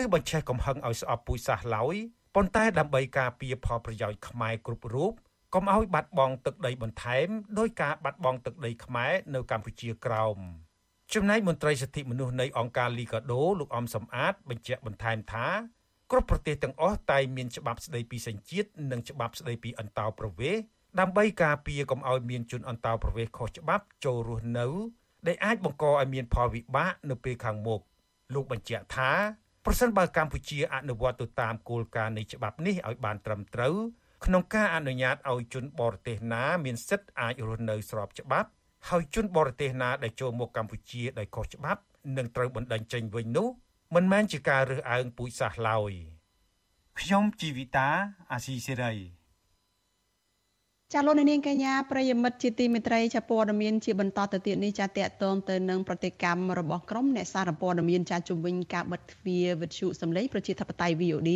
[0.00, 1.96] ឬបញ្ឆេះកំហឹងឲ្យស្អប់ពូជសាសន៍ឡើយ
[2.34, 5.12] ប៉ុន្តែដើម្បីការពារផលប្រយោជន៍ខ្មែរគ្រប់រូប
[5.54, 7.28] កុំឲ្យបាត់បង់ទឹកដីបន្ថែម
[7.58, 10.38] ដោយការបាត់បង់ទឹកដីខ្មែរនៅកម្ពុជាក្រោម
[11.14, 15.46] ចំណែកមន្ត្រីសិទ្ធិមនុស្សនៃអង្គការលីកាដូលោកអំសំអាតបញ្ជាក់បន្ថែមថា
[16.16, 20.62] គ្រប់ប្រទេសទាំងអស់តែមានច្បាប់ស្តីពីសញ្ជាតិនិងច្បាប់ស្តីពីអន្តោប្រវេសន៍
[21.00, 24.66] ដើម្បីការពារកុំឲ្យមានជនអន្តោប្រវេសន៍ខុសច្បាប់ចូលរស់នៅ
[25.26, 27.80] ដែលអាចបង្កឲ្យមានផលវិបាកនៅពេលខាងមុខ
[28.34, 29.12] លោកបញ្ជាក់ថា
[29.64, 33.76] ប្រសិនបើកម្ពុជាអនុវត្តទៅតាមគោលការណ៍នៃច្បាប់នេះឲ្យបានត្រឹមត្រូវ
[34.24, 38.48] ក្នុងការអនុញ្ញាតឲ្យជនបរទេសណាមានសិទ្ធិអាចរស់នៅស្របច្បាប់
[38.88, 41.80] ហើយជនបរទេសណាដែលចូលមកកម្ពុជាដោយខុសច្បាប់
[42.16, 43.48] នឹងត្រូវបណ្តេញចេញវិញនោះ
[43.94, 45.92] មិនមែនជាការរើសអើងពូជសាសន៍ឡើយ
[47.00, 47.88] ខ្ញុំជីវិតា
[48.32, 48.94] អាស៊ីសេរី
[50.92, 61.30] ចាលោកនាងកញ្ញាប្រិយមិត្តជាទីមេត្រីចាព័ត៌មានជាបន្តទៅទៀតនេះចាតកតងទៅនឹងប្រតិកម្មរបស់ក្រុមអ្នកសារព័ត៌មានចាជំវិញការបិទទ្វារវិទ្យុសម្លេងប្រជាធិបតេយ្យ VOD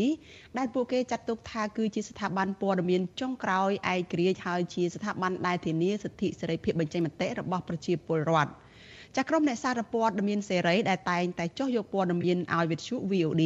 [0.58, 8.52] ដែលពួកគេចាត់ទុកថាគឺជាស្ថាប័នព័ត៌មានចុងក្រោយឯករាជ្យហើយជាស្ថាប័នដែលធានាសិទ្ធិសេរីភាពបញ្ចេញមតិរបស់ប្រជាពលរដ្ឋ
[9.16, 13.44] ចាក្រុមអ្នកសារព័ត៌មានសេរីដែលតែងតែចុះយកព័ត៌មានឲ្យវិទ្យុ VOD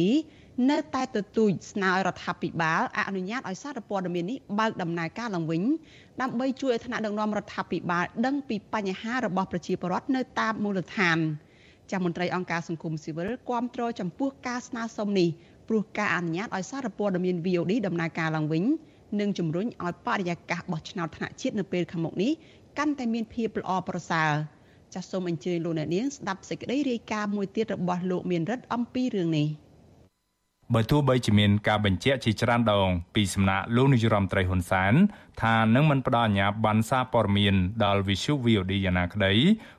[0.69, 5.63] នៅតែទទូចស្នើរដ្ឋាភិបាលអនុញ្ញាតឲ្យសារព័ត៌មាននេះបើកដំណើរការឡើងវិញ
[6.21, 11.17] ដើម្បីជួយឲ្យថ្នាក់ដឹកនាំរដ្ឋាភិបាលដឹងពីបញ្ហារបស់ប្រជាពលរដ្ឋនៅតាមមូលដ្ឋាន
[11.91, 15.29] ចាមន្ត្រីអង្គការសង្គមស៊ីវិលគាំទ្រចំពោះការស្នើសុំនេះ
[15.67, 18.63] ព្រោះការអនុញ្ញាតឲ្យសារព័ត៌មាន VOD ដំណើរការឡើងវិញ
[19.19, 22.31] នឹងជំរុញឲ្យបរិយាកាសបោះឆ្នោតថ្នាក់ជាតិនៅពេលខាងមុខនេះ
[22.77, 24.31] កាន់តែមានភាពល្អប្រសើរ
[24.93, 29.49] ចាសសូមអញ្ជើញលោកអ្នកនាងស្ដាប់សេចក្តីរាយការណ៍មួយទៀតរបស់លោកមានរិទ្ធអំពីរឿងនេះ។
[30.73, 34.93] បើទោះបីជាមានការបញ្ជាក់ជាច្រើនដង ពីសំណាក់លោកនាយរដ្ឋមន្ត្រីហ៊ុនសែន
[35.43, 39.33] ថានឹងមិនផ្ដល់អាជ្ញាប័ណ្ណសារព័ត៌មានដល់ Visu VOD យ៉ាងណាក្តី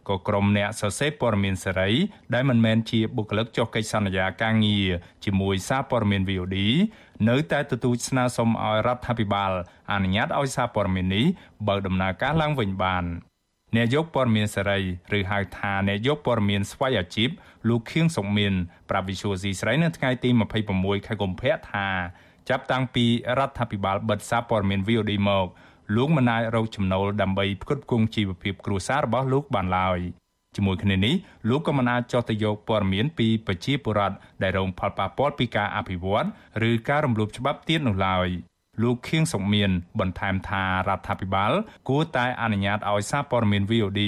[0.08, 1.90] ក៏ក្រុមអ្នកសរសេរព័ត៌មានសេរី
[2.34, 4.88] ដែលមិនមែនជាបុគ្គលិកចុះកិច្ចសន្យាការងារ
[5.24, 6.56] ជាមួយសារព័ត៌មាន VOD
[7.28, 9.52] នៅតែទទូចស្នើសុំឲ្យរដ្ឋាភិបាល
[9.92, 11.26] អនុញ្ញាតឲ្យសារព័ត៌មាននេះ
[11.68, 13.06] បើកដំណើរការឡើងវិញបាន
[13.76, 14.78] អ្នកយកព័ត៌មានសេរី
[15.18, 17.30] ឬហៅថាអ្នកយកព័ត៌មានស្វ័យអាជីព
[17.68, 18.52] លោកខៀងសុកមាន
[18.90, 20.30] ប្រាប់វិសុយស៊ីស្រីនៅថ្ងៃទី
[20.68, 21.86] 26ខែកុម្ភៈថា
[22.48, 23.04] ចាប់តាំងពី
[23.38, 25.46] រដ្ឋាភិបាលបិទសារព័ត៌មាន VOD មក
[25.96, 29.98] លោកមិនអាចរកចំណូលដើម្បីផ្គត់ផ្គង់ជីវភាពគ្រួសាររបស់លោកបានឡើយ
[30.56, 31.14] ជាមួយគ្នានេះ
[31.48, 36.26] លោកក៏មិនអាចចោះទៅយកព័ត៌មានពីប្រជាពលរដ្ឋដែលរងផលប៉ះពាល់ពីការអភិវឌ្ឍ
[36.68, 38.28] ឬការរំលោភច្បាប់ទៀតនោះឡើយ។
[38.82, 39.70] លោកខៀងសុកមាន
[40.00, 41.52] បន្ថែមថារដ្ឋាភិបាល
[41.88, 44.00] គួរតែអនុញ្ញាតឲ្យសារព័ត៌មាន VOD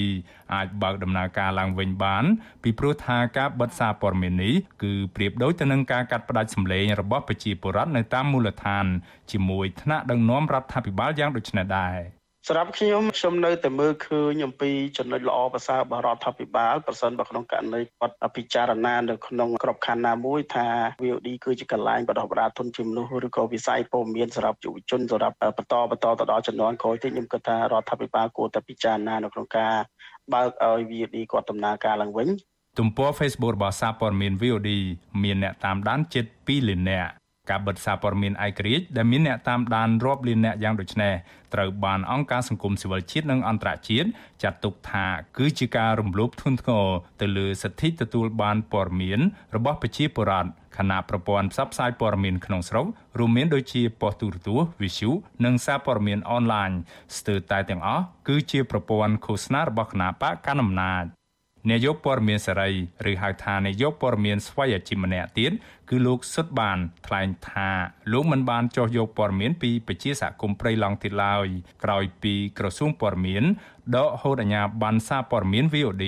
[0.53, 2.25] អាចបើកដំណើរការឡើងវិញបាន
[2.63, 8.85] ពីព្រោះថាការបិទសារព័ត៌មាននេះគឺប្រៀបដូចទៅនឹងការកាត់ផ្តាច់សម្លេងរបស់ប្រជាពលរដ្ឋនៅតាមមូលដ្ឋាន
[9.31, 11.97] ជាមួយថ្នាក់ដឹកនាំរដ្ឋាភិបាលយ៉ាងដូចនេះដែរ។
[12.49, 20.67] សម្រាប់ខ្ញុំខ្ញុំនៅតែមើលឃើញអំពីចំណុចល្អប្រសើររបស់រដ្ឋាភិបាលប្រសិនបើក្នុងករណីគាត់ពិចារណានៅក្នុងក្របខ័ណ្ឌណាមួយថា
[21.03, 29.73] VOD គឺជាកន្លែងបដិបដាធនជាមនុស្សឬក៏វិស័យព័ត៌មានសម្រាប់យុវជនសម្រាប់បន្តបន្តទៅដល់ចំនួនក្រោយទៀតខ្ញុំគិតថារដ្ឋាភិបាលគួរតែពិចារណានៅក្នុងការ
[30.33, 32.27] បើកឲ្យ VOD គាត់ដំណើរការឡើងវិញ
[32.79, 34.69] ទំព័រ Facebook របស់សារព័ត៌មាន VOD
[35.23, 37.11] មានអ្នកតាមដានជិត2លាននាក់
[37.49, 41.13] ការបិទសារព័ត៌មានឯករាជ្យដែលមានអ្នកតាមដានរាប់លានអ្នកយ៉ាងដូចនេះ
[41.53, 44.07] ត្រូវបានអង្គការសង្គមស៊ីវិលជាតិនិងអន្តរជាតិ
[44.43, 45.05] ចាត់ទុកថា
[45.37, 46.87] គឺជាការរំលោភធ្ងន់ធ្ងរ
[47.21, 49.19] ទៅលើសិទ្ធិទទួលបានព័ត៌មាន
[49.55, 52.85] របស់ប្រជាពលរដ្ឋខណៈប្រព័ន្ធផ្សព្វផ្សាយព័ត៌មានក្នុងស្រុក
[53.19, 55.11] រួមមានដូចជាប៉ុស្តិ៍ទូរទស្សន៍ Visu
[55.45, 56.71] និងសារព័ត៌មានអនឡាញ
[57.17, 61.16] ស្ទើរតែទាំងអស់គឺជាប្រព័ន្ធឃោសនារបស់គណៈបកកណ្ដាលអំណាច
[61.71, 62.69] នាយកព័ត៌មានសេរី
[63.11, 65.51] ឬហៅថានាយកព័ត៌មានស្វ័យអាជីពម្នាក់ទៀត
[65.89, 66.77] គឺលោកសុតបាន
[67.07, 67.69] ថ្លែងថា
[68.11, 71.47] លោកមិនបានចោះយកព័ត៌មានពីពជាសហគមន៍ព្រៃឡង់ទៀតឡើយ
[71.83, 73.43] ក្រោយពីក្រសួងព័ត៌មាន
[73.95, 76.05] ដកហូតអាជ្ញាប័ណ្ណសារព័ត៌មាន VOD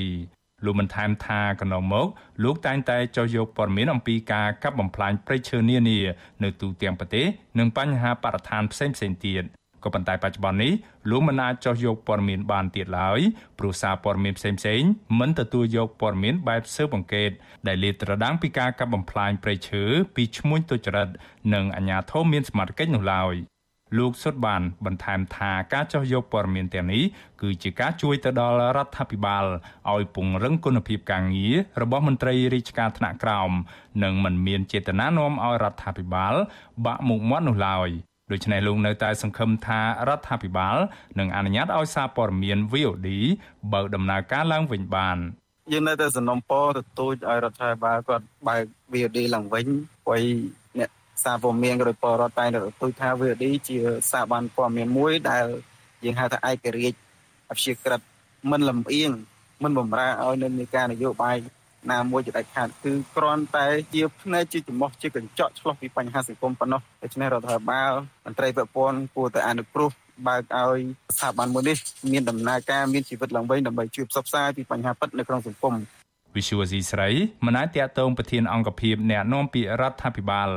[0.65, 2.07] លោកបានថែមថាកន្លងមក
[2.43, 5.99] លោកតែងតែចោះយកព័ត៌មានអំពីការកាប់បំផ្លាញព្រៃឈើនានា
[6.43, 7.25] នៅទូទាំងប្រទេស
[7.59, 8.95] និងបញ្ហាបរិស្ថានផ្សេងៗ
[9.25, 9.43] ទៀត
[9.83, 10.73] ក៏ប៉ុន្តែបច្ចុប្បន្ននេះ
[11.09, 13.19] លោកមិនអាចចោះយកព័ត៌មានបានទៀតឡើយ
[13.59, 17.31] ព្រោះសារព័ត៌មានផ្សេងៗមិនទទួលយកព័ត៌មានបែបស៊ើបអង្កេត
[17.67, 19.83] ដែលលាតត្រដាងពីការកាប់បំផ្លាញព្រៃឈើ
[20.15, 21.09] ពីឈ្មួញទុច្ចរិត
[21.53, 23.35] និងអាជ្ញាធរមានសមត្ថកិច្ចនោះឡើយ
[23.97, 27.03] លោកសុតបានបន្ថែមថាការចោះយកព័ត៌មានទាំងនេះ
[27.41, 29.45] គឺជាការជួយទៅដល់រដ្ឋាភិបាល
[29.91, 33.51] ឲ្យពង្រឹងគុណភាពការងាររបស់មន្ត្រីរាជការថ្នាក់ក្រោម
[34.03, 36.33] និងមិនមានចេតនានាំឲ្យរដ្ឋាភិបាល
[36.85, 37.89] បាក់មុខមាត់នោះឡើយ
[38.31, 40.77] ដូច្នេះលោកនៅតែសង្ឃឹមថារដ្ឋាភិបាល
[41.19, 43.07] នឹងអនុញ្ញាតឲ្យសារព័ត៌មាន VOD
[43.73, 45.17] បើកដំណើរការឡើងវិញបាន
[45.71, 48.63] យើងនៅតែសំណុំពរទទូចឲ្យរដ្ឋាភិបាលគាត់បើក
[48.93, 49.65] VOD ឡើងវិញ
[50.05, 50.23] ព្រោះ
[50.79, 50.89] អ្នក
[51.23, 53.77] សារព័ត៌មានក៏ដោយពលរដ្ឋតែងតែទទូចថា VOD ជា
[54.11, 55.45] សារបានព័ត៌មានមួយដែល
[56.03, 56.97] យើងហៅថាឯករាជ្យ
[57.49, 58.01] អព្យាក្រឹត
[58.51, 59.11] មិនលំអៀង
[59.63, 61.35] មិនបំរើឲ្យនៅនៃការនយោបាយ
[61.91, 67.91] ណាមួយជាដាច់ខាតគឺគ្រាន់តែជាផ្នែកជាចំោះជាកញ្ចក់ឆ្លោះពីបញ្ហាសង្គមប៉ុណ្ណោះដូច្នេះរដ្ឋាភិបាល
[68.25, 69.89] មន្ត្រីពាក់ព័ន្ធគួរតែអនុគ្រោះ
[70.27, 70.79] បើកឲ្យ
[71.15, 71.77] ស្ថាប័នមួយនេះ
[72.11, 75.75] មានដំណើរការមានជីវិតឡើងវិញដើម្បីជួយផ្សព្វផ្សាយពីបញ្ហាពិតនៅក្នុងសង្គម
[76.35, 77.09] វិសុវស៊ីស្រី
[77.45, 80.49] មិនអាចតាក់ទងប្រធានអង្គភិបអ្នកនាំពាក្យរដ្ឋាភិបាល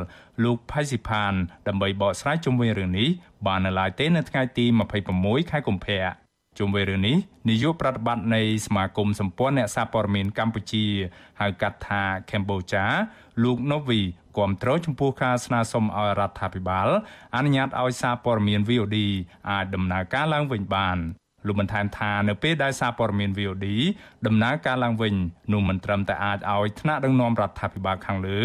[0.45, 1.33] លោកផៃស៊ីផាន
[1.68, 3.09] ដើម្បីបកស្រាយជុំវិញរឿងនេះ
[3.47, 4.64] បាននៅឡើយទេនៅថ្ងៃទី
[5.09, 6.22] 26ខែកុម្ភៈ
[6.59, 7.17] ជុំវិញរឿងនេះ
[7.49, 10.85] នាយកប្រតិបត្តិនៃសមាគមសម្ព័ន្ធអ្នកសារព័ត៌មានកម្ពុជា
[11.41, 12.85] ហៅកាត់ថាកម្ពុជា
[13.43, 14.01] លោកណូវី
[14.39, 16.89] គាំទ្រចំពោះការស្នើសុំឲ្យរដ្ឋាភិបាល
[17.37, 18.99] អនុញ្ញាតឲ្យសារព័ត៌មាន VOD
[19.51, 20.99] អាចដំណើរការឡើងវិញបាន
[21.47, 23.66] លោកបានថែមថានៅពេលដែលសារព័ត៌មាន VOD
[24.26, 25.14] ដំណើរការឡើងវិញ
[25.53, 28.40] នោះមិនត្រឹមតែអាចឲ្យថ្នាក់ដឹកនាំរដ្ឋាភិបាលខាងលើ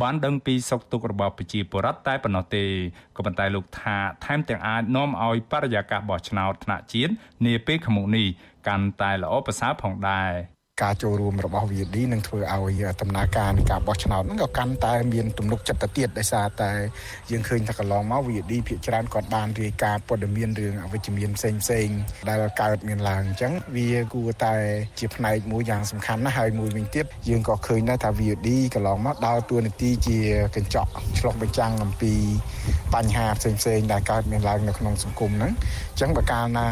[0.00, 2.64] បានដឹងពីសុខទុក្ខរបស់ប្រជាពលរដ្ឋតែប៉ុណ្ណោះទេ
[3.16, 7.12] ក៏ប៉ុន្តែលោកថាថែមទាំងអាចនាំឲ្យបរិយាកាសបោះឆ្នោតថ្នាក់ជាតិ
[7.46, 8.26] នាពេលខាងមុខនេះ
[8.68, 10.30] កាន់តែល្អប្រសើរផងដែរ
[10.82, 16.70] ការចូលរួមរបស់ VD នឹងធ្វើឲ្យដំណើរការនៃការបោះឆ្នោតហ្នឹងក៏កាន់តែមានទំនុកចិត្តទៅទៀតដោយសារតែ
[17.30, 21.88] យើងឃើញថាកន្លងមក VD ភាគច្រើនគាត់បានរាយការណ៍ព័ត៌មានរឿងអវិជ្ជមានផ្សេងផ្សេង
[22.28, 24.54] ដែលកើតមានឡើងអញ្ចឹងវាគួរតែ
[24.98, 30.18] ជាផ្នែកមួយយ៉ាងសំខាន់ណាស់ហើយមួយវិញទៀតយើងក៏ឃើញដែរថា VD កន្លងមកដើរតួនាទីជា
[30.56, 32.12] កញ្ចក់ឆ្លុះបញ្ចាំងអំពី
[32.94, 35.52] បញ្ហាផ្សេងផ្សេងដែលកើតមានឡើងនៅក្នុងសង្គមហ្នឹង
[35.90, 36.66] អញ្ចឹងបើកាលណា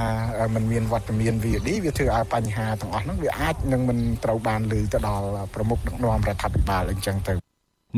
[0.54, 7.34] มันមានវត្តមាន VD វាធ្វើឲ្យបញ្ហាទាំងអស់ហ្នឹងវាអាចនឹងមិនមិនត្រូវបានលើទៅដល់ប្រមុខដឹកនាំរដ្ឋាភិបាលអញ្ចឹងទៅ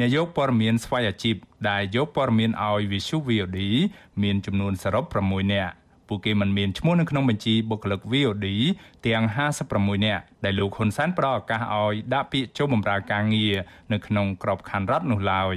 [0.01, 1.37] នាយកព័ត៌មានស្វ័យអាជីព
[1.71, 3.61] ដែលយកព័ត៌មានឲ្យ Visu VOD
[4.23, 5.73] មានចំនួនសរុប6នាក់
[6.09, 8.47] ពួកគេមិនមានឈ្មោះនៅក្នុងបញ្ជីបុគ្គលិក VOD
[9.07, 9.23] ទាំង
[9.65, 13.55] 56នាក់ដែលលោកហ៊ុនសែនផ្ដល់ឱកាសឲ្យដាក់ពាក្យចូលបម្រើការងារ
[13.93, 15.57] នៅក្នុងក្របខ័ណ្ឌរដ្ឋនោះឡើយ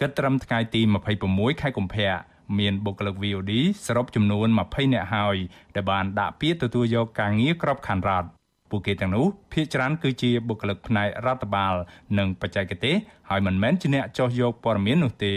[0.00, 0.80] គិតត្រឹមថ្ងៃទី
[1.22, 2.10] 26ខែកុម្ភៈ
[2.58, 3.52] មានបុគ្គលិក VOD
[3.86, 5.36] សរុបចំនួន20នាក់ហើយ
[5.74, 8.37] ដែលបានដាក់ពាក្យទទួលយកការងារក្របខ័ណ្ឌរដ្ឋ
[8.70, 11.74] ពួកគេទាំងនោះភាគច្រើនគឺជាបុគ្គលិកផ្នែករដ្ឋបាល
[12.18, 12.94] និងបច្ចេកទេស
[13.28, 15.34] ហើយមិនមែនជាអ្នកចោះយកព័ត៌មាននោះទេ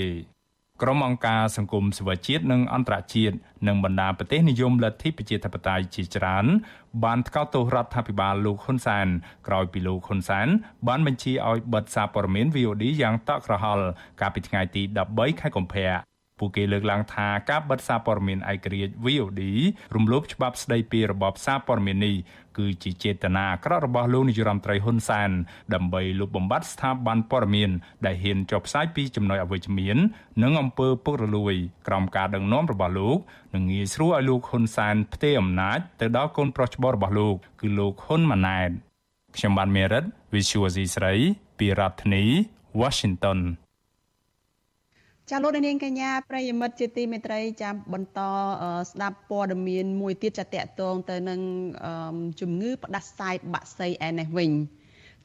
[0.81, 3.35] ក្រុមអង្គការសង្គមសិវិជាតិនិងអន្តរជាតិ
[3.67, 6.45] និងបណ្ដាប្រទេសនិយមលទ្ធិប្រជាធិបតេយ្យជាច្រើន
[7.03, 9.07] បានថ្កោលទោសរដ្ឋាភិបាលលោកហ៊ុនសែន
[9.47, 10.47] ក្រោយពីលោកហ៊ុនសែន
[10.87, 13.85] បានបញ្ជាឲ្យបិទសារព័ត៌មាន VOD យ៉ាងតក់ក្រហល់
[14.21, 15.91] កាលពីថ្ងៃទី13ខែកុម្ភៈ
[16.39, 19.41] ពួកគេលើកឡើងថាការបិទសារព័ត៌មានឯករាជ្យ VOD
[19.95, 22.15] រំលោភច្បាប់ស្តីពីរបបសារព័ត៌មាននេះ
[22.57, 25.31] គឺជាចេតនាអាក្រក់របស់លោកនាយរដ្ឋមន្ត្រីហ៊ុនសែន
[25.73, 27.69] ដើម្បីលុបបំបាត់ស្ថាប័នព័ត៌មាន
[28.05, 29.97] ដែលហ៊ានចុះផ្សាយពីចំណុចអវិជ្ជមាន
[30.43, 31.53] និងអំពើពុករលួយ
[31.87, 33.17] ក្រោមការដឹកនាំរបស់លោក
[33.55, 38.71] និងងាយស្រួលឲ្យលោកហ៊ុនសែនផ្ទេរអំណាចទៅដល់កូនប្រុសច្បងរបស់លោកគឺលោកហ៊ុនម៉ាណែត
[39.35, 41.13] ខ្ញុំបានមេរិត Visual C ស្រី
[41.59, 42.23] ពីរដ្ឋធានី
[42.81, 43.39] Washington
[45.29, 48.19] ចាលោកនាងកញ្ញាប្រិយមិត្តជាទីមេត្រីចាំបន្ត
[48.91, 51.39] ស្ដាប់ព័ត៌មានមួយទៀតចាតកតងទៅនឹង
[52.41, 54.51] ជំងឺផ្ដាសាយបាក់សីឯនេះវិញ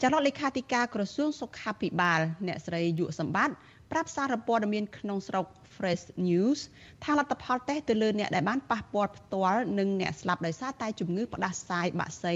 [0.03, 3.55] ចាលោកលេខាធិការក្រសួងសុខាភិបាល អ្នកស្រីយុសម្បត្តិ
[3.91, 6.61] ប្រាប់សារព័ត៌មានក្នុងស្រុក Fresh News
[7.05, 12.35] ថាលទ្ធផលតេស្តទៅលើអ្នកដែលបានប៉ះពាល់ផ្ទាល់នឹងអ្នកស្លាប់ដោយសារតែជំងឺផ្ដាសាយបាក់សី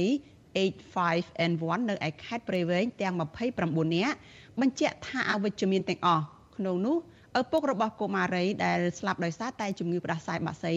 [0.74, 3.14] H5N1 នៅឯខេត្តព្រៃវែងទាំង
[3.54, 4.16] 29នាក់
[4.60, 6.24] បញ្ជាក់ថាអវិជ្ជមានទាំងអស់
[6.56, 6.96] ក្នុងនោះ
[7.38, 10.74] ឪពុករបស់កុមារីដែលស្លាប់ដោយសារតែជំងឺផ្ដាសាយបាក់សី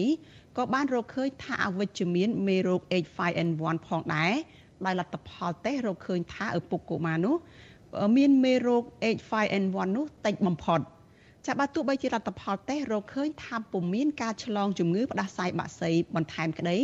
[0.56, 4.32] ក៏បានរកឃើញថាអវិជ្ជមានមេរោគ H5N1 ផងដែរ
[4.86, 7.36] ដោយលទ្ធផលតេស្តរកឃើញថាឪពុកកុមារនោះ
[8.16, 8.82] មានមេរោគ
[9.16, 10.80] H5N1 នោះតិចបំផុត
[11.46, 16.78] ចាបើទោះបីជារដ្ឋផលតេស្តរកឃើញថាពុំមានការឆ្លងជំងឺផ្ដាសាយបាក់សីបន្ថែមក្តី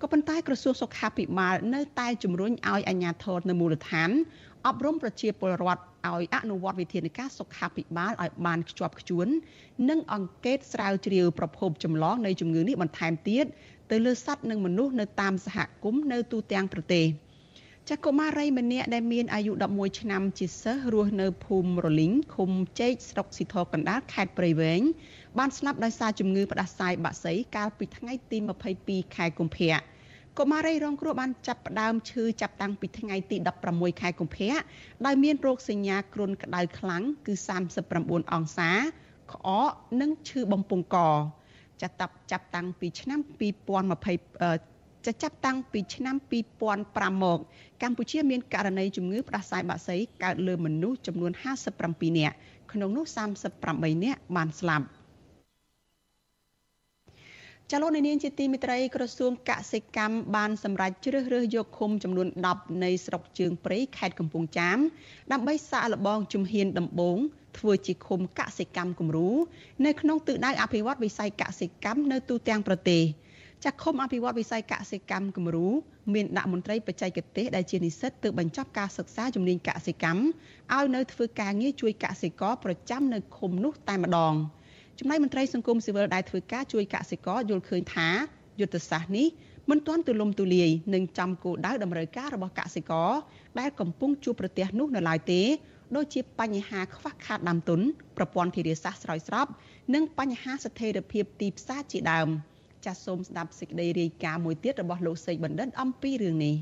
[0.00, 4.10] ក៏ប៉ុន្តែក្រសួងសុខាភិបាលនៅតែជំរុញឲ្យអាជ្ញាធរនៅមូលដ្ឋាន
[4.68, 9.26] អប់រំប្រជាពលរដ្ឋឲ្យអនុវត្តវិធានការសុខាភិបាលឲ្យបានខ្ជាប់ខ្ជួន
[9.88, 13.44] និងអង្កេតស្រាវជ្រាវប្រភពចម្លងនៃជំងឺនេះបន្ថែមទៀត
[13.90, 17.06] ទៅលើសត្វនិងមនុស្សនៅតាមសហគមន៍នៅទូទាំងប្រទេស
[17.88, 22.50] ចាស់កុមារីម្នាក់ដែលមានអាយុ11ឆ្នាំជាសិស្សរស់នៅភូមិរលីងឃុំ
[22.80, 24.82] ចេកស្រុកស៊ីធរកណ្ដាលខេត្តព្រៃវែង
[25.38, 28.38] បានស្លាប់ដោយសារជំងឺផ្ដាសាយបាក់សីកាលពីថ្ងៃទី
[28.76, 29.78] 22ខែកុម្ភៈ
[30.38, 33.36] កុមារីរងគ្រោះបានចាប់ផ្ដើមឈឺចាប់តាំងពីថ្ងៃទី
[33.68, 34.54] 16ខែកុម្ភៈ
[35.06, 37.34] ដោយមានរោគសញ្ញាគ្រុនក្តៅខ្លាំងគឺ
[37.84, 38.70] 39អង្សា
[39.32, 39.70] ក្អក
[40.00, 40.96] និងឈឺបំពង់ក
[41.82, 43.20] ចាប់តាប់ចាប់តាំងពីឆ្នាំ
[44.32, 46.16] 2020จะចាប់តាំងពីឆ្នាំ
[46.70, 47.38] 2005មក
[47.82, 51.32] កម្ពុជាមានករណីជំងឺផ្ដាសាយបាក់សីកើតលើមនុស្សចំនួន
[51.76, 52.36] 57នាក់
[52.72, 53.04] ក្នុងនោះ
[53.54, 54.86] 38នាក់បានស្លាប់
[57.72, 64.78] ចលនានាងជាទីមិត្តរីក្រសួងកសិកម្មបានសម្រេចជ្រើសរើសយកឃុំចំនួន10នៃស្រុកជើងព្រៃខេត្តកំពង់ចាម
[65.32, 67.18] ដើម្បីសាកល្បងជំហានដំបូង
[67.58, 69.30] ធ្វើជាឃុំកសិកម្មគំរូ
[69.86, 73.02] នៅក្នុងទិសដៅអភិវឌ្ឍវិស័យកសិកម្មនៅទូទាំងប្រទេស
[73.64, 75.68] ចាក់ឃុំអភិវឌ្ឍវិស័យកសិកម្មគំរូ
[76.14, 80.22] មានដាក់មន្ត្រីបច្ចេកទេសដែលជានិស្សិតទើបបញ្ចប់ការសិក្សាជំនាញកសិកម្ម
[80.76, 84.34] ឲ្យនៅធ្វើការងារជួយកសិករប្រចាំនៅឃុំនោះតែម្ដង។
[85.00, 88.08] ចំណែកមន្ត្រីសង្គមស៊ីវិលដែលធ្វើការជួយកសិករយល់ឃើញថា
[88.60, 89.26] យុទ្ធសាស្ត្រនេះ
[89.70, 93.10] មិនទាន់ទូលំទូលាយនិងចំគោលដៅតម្រូវការរបស់កសិករ
[93.60, 95.42] ដែលកំពុងជួបប្រទះនោះនៅឡើយទេ
[95.96, 97.80] ដូចជាបញ្ហាខ្វះខាតដើមទុន
[98.16, 99.46] ប្រព័ន្ធធារាសាស្ត្រស្រោចស្រព
[99.94, 102.28] និងបញ្ហាស្ថិរភាពទីផ្សារជាដើម
[102.84, 106.56] ចាសសូមស្ដាប់សេចក្តីរាយការណ៍មួយទៀតរបស់លោកសេកបណ្ឌិតអំពីរឿងនេះ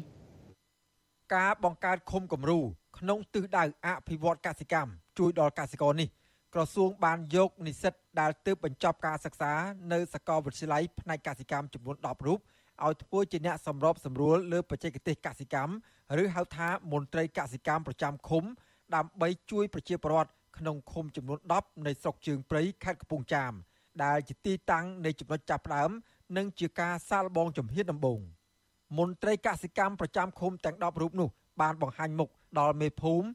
[1.34, 2.58] ការបង្កើតឃុំគំរូ
[2.98, 6.08] ក្នុងទិសដៅអភិវឌ្ឍកសិកម្មជួយដល់កសិករនេះ
[6.56, 9.52] ក្រសួងបានយកនិស្សិតដែលទើបបញ្ចប់ការសិក្សា
[9.92, 12.38] នៅសាកលវិទ្យាល័យផ្នែកកសិកម្មចំនួន10រូប
[12.84, 15.72] ឲ្យធ្វើជាអ្នកសម្របសម្រួលលើបច្ចេកទេសកសិកម្ម
[16.22, 18.44] ឬហៅថាមន្ត្រីកសិកម្មប្រចាំឃុំ
[18.94, 23.52] ដើម្បីជួយប្រជាពលរដ្ឋក្នុងឃុំចំនួន10នៃស្រុកជើងព្រៃខេត្តកំពង់ចាម
[24.04, 25.90] ដែលជាទីតាំងនៃចំណុចចាប់ផ្ដើម
[26.36, 28.20] និងជាការសាកល្បងជំហានដំបូង
[28.98, 31.28] មន្ត្រីកសិកម្មប្រចាំឃុំទាំង10រូបនោះ
[31.60, 33.26] បានបង្ហាញមុខដល់មេភូមិ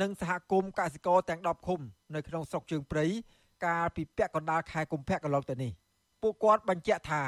[0.00, 1.80] និងសហគមន៍កសិករទាំង10ឃុំ
[2.14, 3.06] នៅក្នុងស្រុកជើងព្រៃ
[3.66, 5.72] កាលពីពាក់កណ្ដាលខែកុម្ភៈកន្លងទៅនេះ
[6.22, 7.22] ពួកគាត់បញ្ជាក់ថា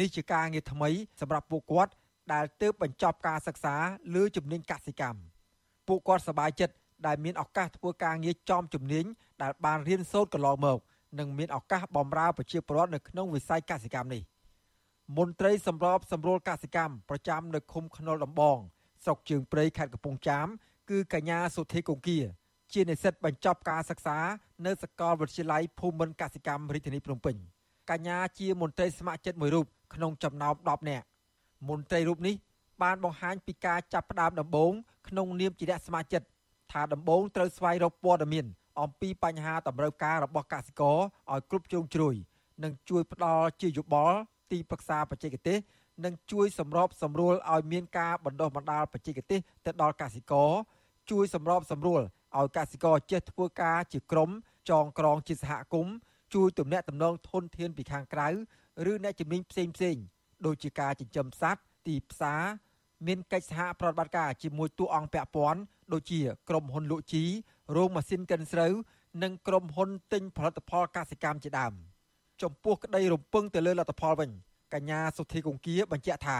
[0.00, 0.90] នេះជាការងារថ្មី
[1.20, 1.92] សម្រាប់ពួកគាត់
[2.32, 3.74] ដែលទើបបញ្ចប់ការសិក្សា
[4.14, 5.20] លើជំនាញកសិកម្ម
[5.88, 6.74] ពួកគាត់សប្បាយចិត្ត
[7.06, 9.04] ដែលមានឱកាសធ្វើការងារចំជំនាញ
[9.42, 10.78] ដែលបានរៀនសូត្រកន្លងមក
[11.18, 14.22] និងមានឱកាសបម្រើប្រជាពលរដ្ឋនៅក្នុងវិស័យកសិកម្មនេះ
[15.16, 18.58] មន្ត្រីសម្របសម្រួលកសិកម្មប្រចាំនៅឃុំខ្នុលដំបង
[19.04, 20.48] ស្រុកជើងព្រៃខេត្តកំពង់ចាម
[20.90, 22.18] គឺកញ្ញាសុធីកុងគា
[22.72, 24.18] ជានិស្សិតបញ្ចប់ការសិក្សា
[24.66, 27.36] នៅសាកលវិទ្យាល័យភូមិន្ទកសិកម្មរាជធានីភ្នំពេញ
[27.90, 31.06] កញ្ញាជាមន្ត្រីស្ម័គ្រចិត្តមួយរូបក្នុងចំណោម10នាក់
[31.68, 32.34] មន្ត្រីរូបនេះ
[32.82, 34.72] បានបង្ហាញពីការចាប់ផ្ដើមដំបូង
[35.08, 36.26] ក្នុងនាមជាអ្នកស្ម័គ្រចិត្ត
[36.72, 38.46] ថាដំបូងត្រូវស្វែងរកព័ត៌មាន
[38.80, 40.98] អំពីបញ្ហាតម្រូវការរបស់កសិករ
[41.32, 42.14] ឲ្យគ្រប់ជ្រុងជ្រោយ
[42.64, 44.18] និងជួយផ្ដល់ជាយោបល់
[44.52, 45.58] ទីប្រឹក្សាបច្ចេកទេស
[46.04, 50.50] និងជួយសម្របសម្រួលឲ្យមានការបណ្ដុះបណ្ដាលបច្ចេកទេសទៅដល់កសិករ
[51.10, 52.02] ជួយសម្របសម្រួល
[52.36, 54.30] ឲ្យកសិករចេះធ្វើការជាក្រុម
[54.70, 55.94] ចងក្រងជាសហគមន៍
[56.34, 58.28] ជួយទំនាក់ទំនងធនធានពីខាងក្រៅ
[58.90, 59.96] ឬអ្នកជំនាញផ្សេងផ្សេង
[60.46, 62.42] ដូចជាការចិញ្ចឹមសត្វទីផ្សារ
[63.06, 65.60] មានកិច្ចសហប្រតិបត្តិការជាមួយតួអង្គពាក់ព័ន្ធ
[65.92, 67.24] ដូចជាក្រុមហ៊ុនលក់ជី
[67.76, 68.72] រោងម៉ាស៊ីនកិនស្រូវ
[69.22, 71.72] និងក្រុមហ៊ុនទិញផលិតផលកសិកម្មជាដើម
[72.42, 74.30] ចំពោះក្តីរំពឹងទៅលើលទ្ធផលវិញ
[74.74, 76.38] កញ្ញាសុធីកុងគាបញ្ជាក់ថា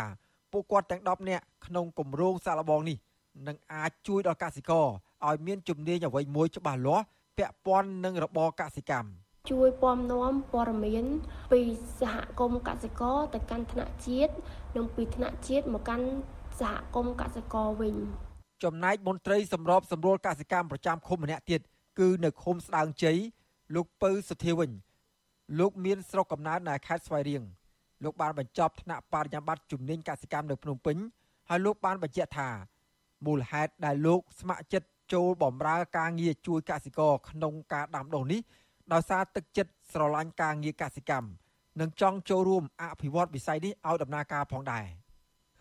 [0.53, 2.99] ពួកគាត់ទាំង10នាក់ក្នុងគម្រោងសាកល្បងនេះ
[3.47, 4.87] នឹងអាចជួយដល់កសិករ
[5.27, 7.05] ឲ្យមានជំនាញអ្វីមួយច្បាស់លាស់
[7.39, 9.09] ពាក់ព័ន្ធនឹងរបរកសិកម្ម
[9.51, 11.05] ជួយពំនាំព័ត៌មាន
[11.53, 11.61] ពី
[12.01, 14.33] សហគមន៍កសិករទៅកាន់ថ្នាក់ជាតិ
[14.77, 16.07] និងពីថ្នាក់ជាតិមកកាន់
[16.61, 17.95] សហគមន៍កសិករវិញ
[18.65, 21.61] ចំណែកមន្ត្រីសម្របសម្រួលកសិកម្មប្រចាំឃុំម្នាក់ទៀត
[21.99, 23.19] គឺនៅឃុំស្ដើងជ័យ
[23.75, 24.71] លោកពៅសុធាវិញ
[25.59, 27.43] លោកមានស្រុកកំណើតនៅខេត្តស្វាយរៀង
[28.05, 30.97] លោកបានបញ្ចប់ថ្នាក់បរិញ្ញាបត្រជំនាញកសិកម្មនៅភ្នំពេញ
[31.49, 32.49] ហើយលោកបានបញ្ជាក់ថា
[33.27, 38.41] មូលហេតុដែលលោកស្ម័គ្រចិត្តចូលបម្រើការងារជួយកសិករក្នុងការដាំដុះនេះ
[38.93, 41.29] ដោយសារទឹកចិត្តស្រឡាញ់ការងារកសិកម្ម
[41.81, 44.85] និងចង់ចូលរួមអភិវឌ្ឍវិស័យនេះឲ្យដំណើរការផងដែរ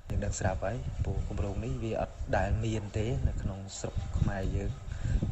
[0.09, 4.71] យើងដឹងស្រាប់ហើយពូគម្រោងនេះវាអត់ដែលមានទេនៅក្នុងស្រុកខ្មែរយើង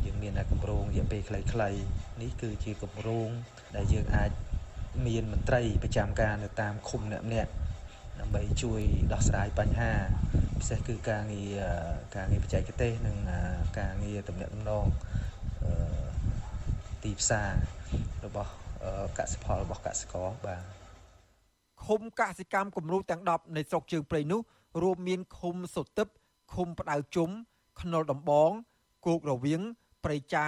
[0.06, 1.80] យើងមានតែគម្រោងរយៈពេលខ្លីៗ
[2.22, 3.30] នេះគឺជាគម្រោង
[3.76, 4.32] ដែលយើងអាច
[5.08, 7.52] មានមន្ត្រីប្រចាំការនៅតាមឃុំអ្នកម្នាក់
[8.20, 8.82] ដើម្បីជួយ
[9.14, 9.92] ដោះស្រាយបញ្ហា
[10.60, 11.62] ពិសេសគឺការងារ
[12.16, 13.18] ការងារបច្ចេកទេសនិង
[13.80, 14.86] ការងារទំនាក់ទំនង
[17.04, 17.50] ទីផ្សារ
[18.26, 18.52] របស់
[19.18, 20.62] កសិផលរបស់កសិករបាទ
[21.86, 24.42] ឃុំកសិកម្មគំរូទាំង10នៃស្រុកជើងព្រៃនោះ
[24.84, 26.08] រួមមានឃុំសុទឹក
[26.54, 27.30] ឃុំផ្ដៅជុំ
[27.82, 28.52] ខ្នុលដំបង
[29.06, 29.62] គោករវៀង
[30.04, 30.48] ព្រៃចា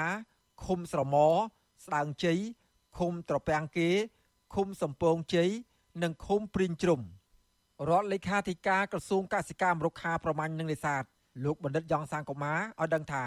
[0.66, 1.28] ឃុំស្រមោ
[1.86, 2.40] ស្ដើងជ័យ
[2.98, 3.90] ឃុំត្រពាំងគេ
[4.56, 5.50] ឃុំសំពងជ័យ
[6.04, 7.02] និងឃុំព្រីងជ្រុំ
[7.90, 11.04] រដ្ឋលេខាធិការក្រសួងកសិកម្មរុក្ខាប្រមាញ់និងនេសាទ
[11.46, 13.24] លោកបណ្ឌិតយ៉ងសាងកូម៉ាឲ្យដឹងថា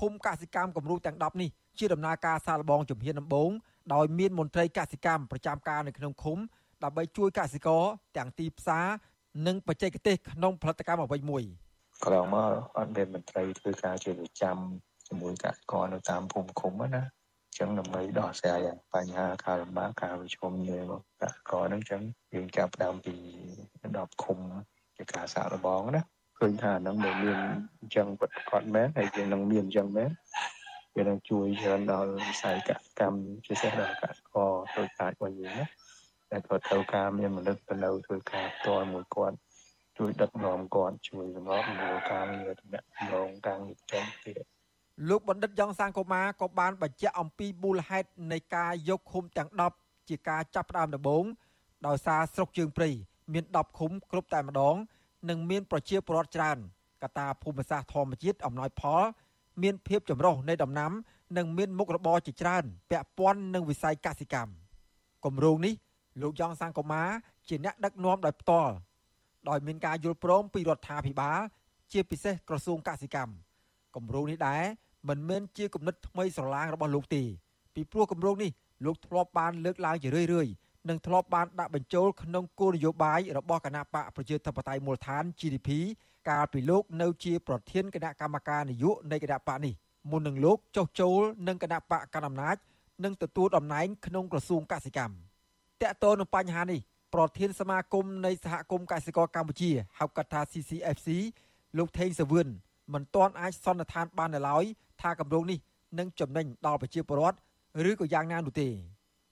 [0.00, 3.50] ឃុំកសិកម្មគំរូទាំង10នេះជាដំណើរការសាកល្បងជំហានដំបូង
[3.94, 6.38] ដោយមានមន្ត្រីកសិកម្មប្រចាំការនៅក្នុងឃុំ
[6.84, 7.82] ដើម្បីជួយកសិករ
[8.16, 8.86] ទាំងទីផ្សារ
[9.46, 11.42] និងបច្ចេកទេសក្នុងផលិតកម្មអ្វីមួយ
[12.04, 14.56] ក្រោយមកអត់មានមន្ត្រីធ្វើការជាប្រចាំ
[15.06, 17.02] ជាមួយកសិករនៅតាមភូមិឃុំណា
[17.58, 22.02] ចឹងដើម្បីដោះស្រាយបញ្ហាការលំបាកការប្រឈមរបស់កសិករហ្នឹងចឹង
[22.34, 23.14] យើងចាប់ដើមពី
[23.84, 24.38] 10ឃុំ
[24.96, 26.02] ជាការសាកល្បងណា
[26.38, 27.38] ឃើញថាហ្នឹងមិនមាន
[27.80, 30.10] អញ្ចឹងពិតប្រាកដមែនហើយយើងនឹងមានអញ្ចឹងមែន
[30.96, 35.64] វានឹងជួយច្រើនដល់វិស័យកសិកម្មជាពិសេសដល់កសិករដូចអាចរបស់យើងណា
[36.30, 39.36] តែគាត់ត្រូវការមានមនុស្សទៅនៅធ្វើការផ្ទាល់មួយគាត់
[39.98, 42.80] ជួយដឹកនាំគាត់ជួយសម្របសម្រួលការងារតំណែ
[43.26, 44.44] ងការងារផ្សេងទៀត
[45.08, 51.24] លោកបណ្ឌិតយ៉ងសាងកូម៉ាក៏បានបញ្ជាក់អំពីមូលហេតុនៃការយកឃុំទាំង10ជាការចាប់ផ្ដើមដំបូង
[51.86, 52.90] ដោយសារស្រុកជើងព្រៃ
[53.32, 54.76] មាន10ឃុំគ្រប់តែម្ដង
[55.28, 56.58] និងមានប្រជាពលរដ្ឋច្រើន
[57.02, 59.02] កត្តាភូមិសាស្ត្រធម្មជាតិអំណោយផល
[59.62, 60.92] មានភាពចម្រុះនៃដំណាំ
[61.36, 64.52] និងមានមុខរបរជាច្រើនពាក់ព័ន្ធនឹងវិស័យកសិកម្ម
[65.24, 65.74] គម្រោងនេះ
[66.22, 67.02] លោកយ៉ងសាងកូម៉ា
[67.48, 68.74] ជាអ្នកដឹកនាំដោយផ្ទាល់
[69.48, 71.38] ដោយមានការយល់ព្រមពីរដ្ឋាភិបាល
[71.92, 73.32] ជាពិសេសក្រសួងកសិកម្ម
[73.96, 74.62] គម្រោងនេះដែរ
[75.08, 77.22] មិនមែនជាគំនិតថ្មីស្រឡាងរបស់លោកទេ
[77.74, 78.50] ពីព្រោះគម្រោងនេះ
[78.84, 80.52] លោកធ្លាប់បានលើកឡើងជារឿយៗ
[80.88, 85.68] និងធ្លាប់បានដាក់បញ្ចូលក្នុងគោលនយោបាយរបស់គណៈបកប្រជាធិបតេយ្យមូលដ្ឋាន GDP
[86.28, 89.74] កាលពីលោកនៅជាប្រធានគណៈកម្មការនយោបាយនៃគណៈបកនេះ
[90.10, 92.56] មុននឹងលោកចុះចូលនឹងគណៈបកកណ្ដាលអំណាច
[93.04, 95.14] និងទទួលតំណែងក្នុងក្រសួងកសិកម្ម
[95.82, 96.80] តកតទៅនឹងបញ្ហានេះ
[97.14, 101.08] ប្រធានសមាគមនៃសហគមន៍កសិករកម្ពុជាហៅកាត់ថា CCFC
[101.78, 102.48] លោកថេងសវឿន
[102.92, 104.64] មិនទាន់អាចសន្និដ្ឋានបាននៅឡើយ
[105.00, 105.58] ថាគម្រោងនេះ
[105.98, 107.38] នឹងចំណេញដល់ប្រជាពលរដ្ឋ
[107.90, 108.68] ឬក៏យ៉ាងណានោះទេ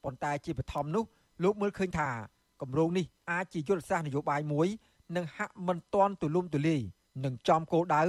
[0.05, 1.05] ប៉ុន្តែជាបឋមនោះ
[1.43, 2.09] លោកមើលឃើញថា
[2.63, 4.69] គម្រោងនេះអាចជាយុទ្ធសាស្ត្រនយោបាយមួយ
[5.17, 6.81] និងហាក់មិនទាន់ទូលំទូលាយ
[7.25, 8.03] នឹងចំគោលដៅ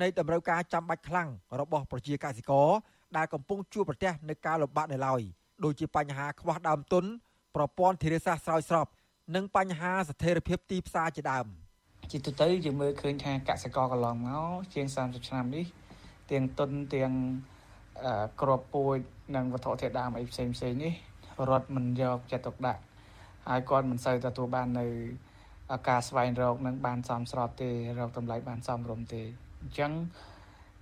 [0.00, 1.28] នៃតម្រូវការចាំបាច់ខ្លាំង
[1.60, 2.68] របស់ប្រជាកសិករ
[3.16, 5.20] ដែលកំពុងជួបប្រទះនឹងការលំបាកនៅឡើយ
[5.64, 7.04] ដូចជាបញ្ហាខ្វះដើមទុន
[7.56, 8.86] ប្រព័ន្ធធារាសាស្ត្រស្រោចស្រព
[9.34, 11.46] និងបញ្ហាស្ថិរភាពទីផ្សារជាដើម
[12.10, 15.66] ជាទូទៅយើងមើលឃើញថាកសិករកន្លងមកជាង30ឆ្នាំនេះ
[16.30, 17.12] ទាំងទុនទាំង
[18.40, 18.98] ក្របពូជ
[19.36, 20.92] និងវត្ថុធាតុដើមអីផ្សេងផ្សេងនេះ
[21.50, 22.82] រត់មិនយកចិត្តទុកដាក់
[23.48, 24.86] ហើយគាត់មិនសូវទទួលបាននៅ
[25.88, 29.22] ការស្វែងរកនឹងបានសមស្របទេរកតម្លៃបានសមរម្យទេ
[29.60, 29.92] អញ្ចឹង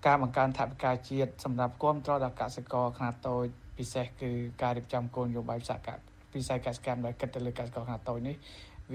[0.07, 3.47] ការបង្កើនថវិកាជាតិសម្រាប់គ្រប់គ្រងដល់កសិករខ្នាតតូច
[3.79, 4.31] ពិសេសគឺ
[4.63, 5.99] ការរៀបចំគោលនយោបាយសហការ
[6.33, 8.37] ពិសេសកសិកម្មដែលគិតទៅលើកសិករខ្នាតតូចនេះ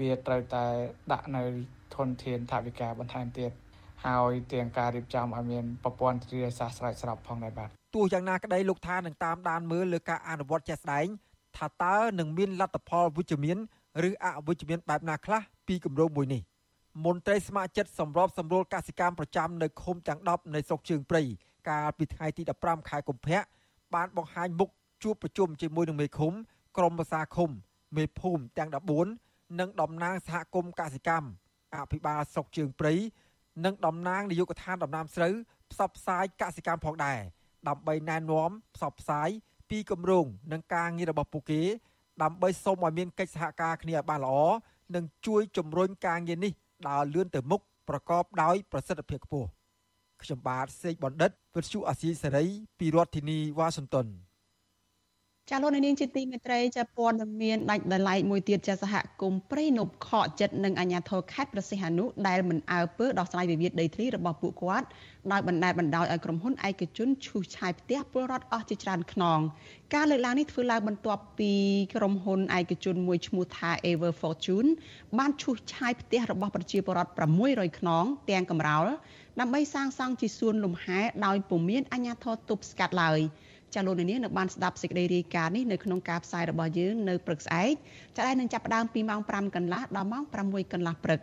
[0.00, 0.64] វាត្រូវតែ
[1.12, 1.42] ដាក់នៅ
[1.94, 3.50] ធនធានថវិកាបន្ថែមទៀត
[4.06, 11.06] ហើយទាំងការរៀបចំឲ្យមានប្រព័ន្ធទ្រាសាស្ត្រស្រោចស្រពផងដែរបាទទោះយ៉ាងណាក្តីលោកថានឹងតាមដានមើលលើការអនុវត្តជាក់ស្ដែង
[11.56, 13.58] ថាតើនឹងមានលទ្ធផលវិជ្ជមាន
[14.08, 16.42] ឬអវិជ្ជមានបែបណាខ្លះពីគម្រោងមួយនេះ
[17.04, 21.22] មន្ត្រីស្ម័គ្រចិត្តសម្របសម្រួលកសិកម្មប្រចាំនៅឃុំទាំង10នៃស្រុកជើងព្រៃ
[21.68, 23.40] កាលពីថ្ងៃទី15ខែកុម្ភៈ
[23.94, 24.70] បានបង្ហាញមុខ
[25.02, 26.32] ជួបប្រជុំជាមួយនឹងមេឃុំ
[26.76, 27.50] ក្រុមប្រសាឃុំ
[27.96, 31.28] មេភូមិទាំង14 និងតំណាងសហគមន៍កសិកម្ម
[31.74, 32.94] អភិបាលស្រុកជើងព្រៃ
[33.64, 35.34] និងតំណាងនាយកដ្ឋានដំណាំស្រូវ
[35.70, 37.18] ផ្សព្វផ្សាយកសិកម្មផងដែរ
[37.68, 39.28] ដើម្បីណែនាំផ្សព្វផ្សាយ
[39.70, 41.62] ពីគម្រោងនិងការងាររបស់ពួកគេ
[42.22, 44.38] ដើម្បីសូមឲ្យមានកិច្ចសហការគ្នាឲ្យបានល្អ
[44.94, 46.52] និងជួយជំរុញការងារនេះ
[46.88, 49.48] ដើរលឿនទៅមុខប្រកបដោយប្រសិទ្ធភាពខ្ពស់
[50.22, 52.44] ខ្ញុំបាទសេកបណ្ឌិតវិទ្យុអាស៊ីសេរី
[52.78, 54.06] ពីរដ្ឋធានីវ៉ាស៊ីនតោន
[55.50, 64.86] ចាលោកនាងជាទីមេត្រីចាព័ត៌មានដាច់ដライមួយទៀតចាសហគមន៍ព្រៃនប់ខកចិត្តនិងអាជ្ញាធរខេត្តប្រសិទ្ធអនុដែលមិនអើពើដោះស្រាយវិវាទដីធ្លីរបស់ពួកគាត់
[65.32, 69.40] ដោយបណ្តែតបណ្ដោយឲ្យក្រុមហ៊ុនឯកជនឈូសឆាយផ្ទះពលរដ្ឋអស់ជាច្រើនខ្នង
[69.94, 71.52] ការលើកឡើងនេះធ្វើឡើងបន្ទាប់ពី
[71.96, 74.68] ក្រុមហ៊ុនឯកជនមួយឈ្មោះថា Ever Fortune
[75.18, 77.12] បានឈូសឆាយផ្ទះរបស់ប្រជាពលរដ្ឋ
[77.44, 78.86] 600ខ្នងទាំងកំរោល
[79.40, 83.20] ដើម្បីសាងសង់ជាសួនលំហែដោយពុំមានអាជ្ញាធរទប់ស្កាត់ឡើយ។
[83.74, 87.72] ចាលោកនាងនៅបានស្ដាប់សេចក្តីរាយការណ៍នេះនៅក្នុងការផ្សាយរបស់យើងនៅព្រឹកស្អែក
[88.16, 91.20] ចាដែលនឹងចាប់ផ្ដើមពីម៉ោង5កន្លះដល់ម៉ោង6កន្លះព្រឹក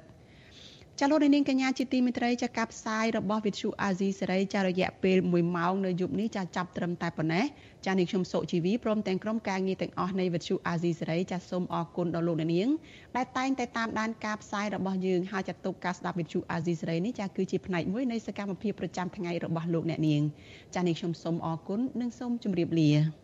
[0.99, 7.45] ចាលោកនាងកញ្ញាជាទីមេត្រីចាការផ្សាយរបស់វិទ្យុអាស៊ីសេរីចារយៈពេល1ម៉ោងនៅយប់នេះចាចាប់ត្រឹមតែប៉ុណ្ណេះ
[7.85, 12.69] ចានេះខ្ញុំសុជីវីព្រមទាំងក្រុមការងារទាំងអស់នៃវិទ្យុអាស៊ីសេរីចាសូមអរគុណដល់លោកនាង
[13.15, 20.21] ដែលតែងតែតាមដានការផ្សាយរបស់យើងហើយចាទុកការស្ដាប់វិទ្យុអាស៊ីសេរីនេះចាគឺជាផ្នែកមួយនៃសកម្មភាពប្រចាំថ្ងៃរបស់លោកអ្នកនាង
[20.75, 23.20] ចានេះខ្ញុំសូមអរគុណនិងសូមជម្រាបលា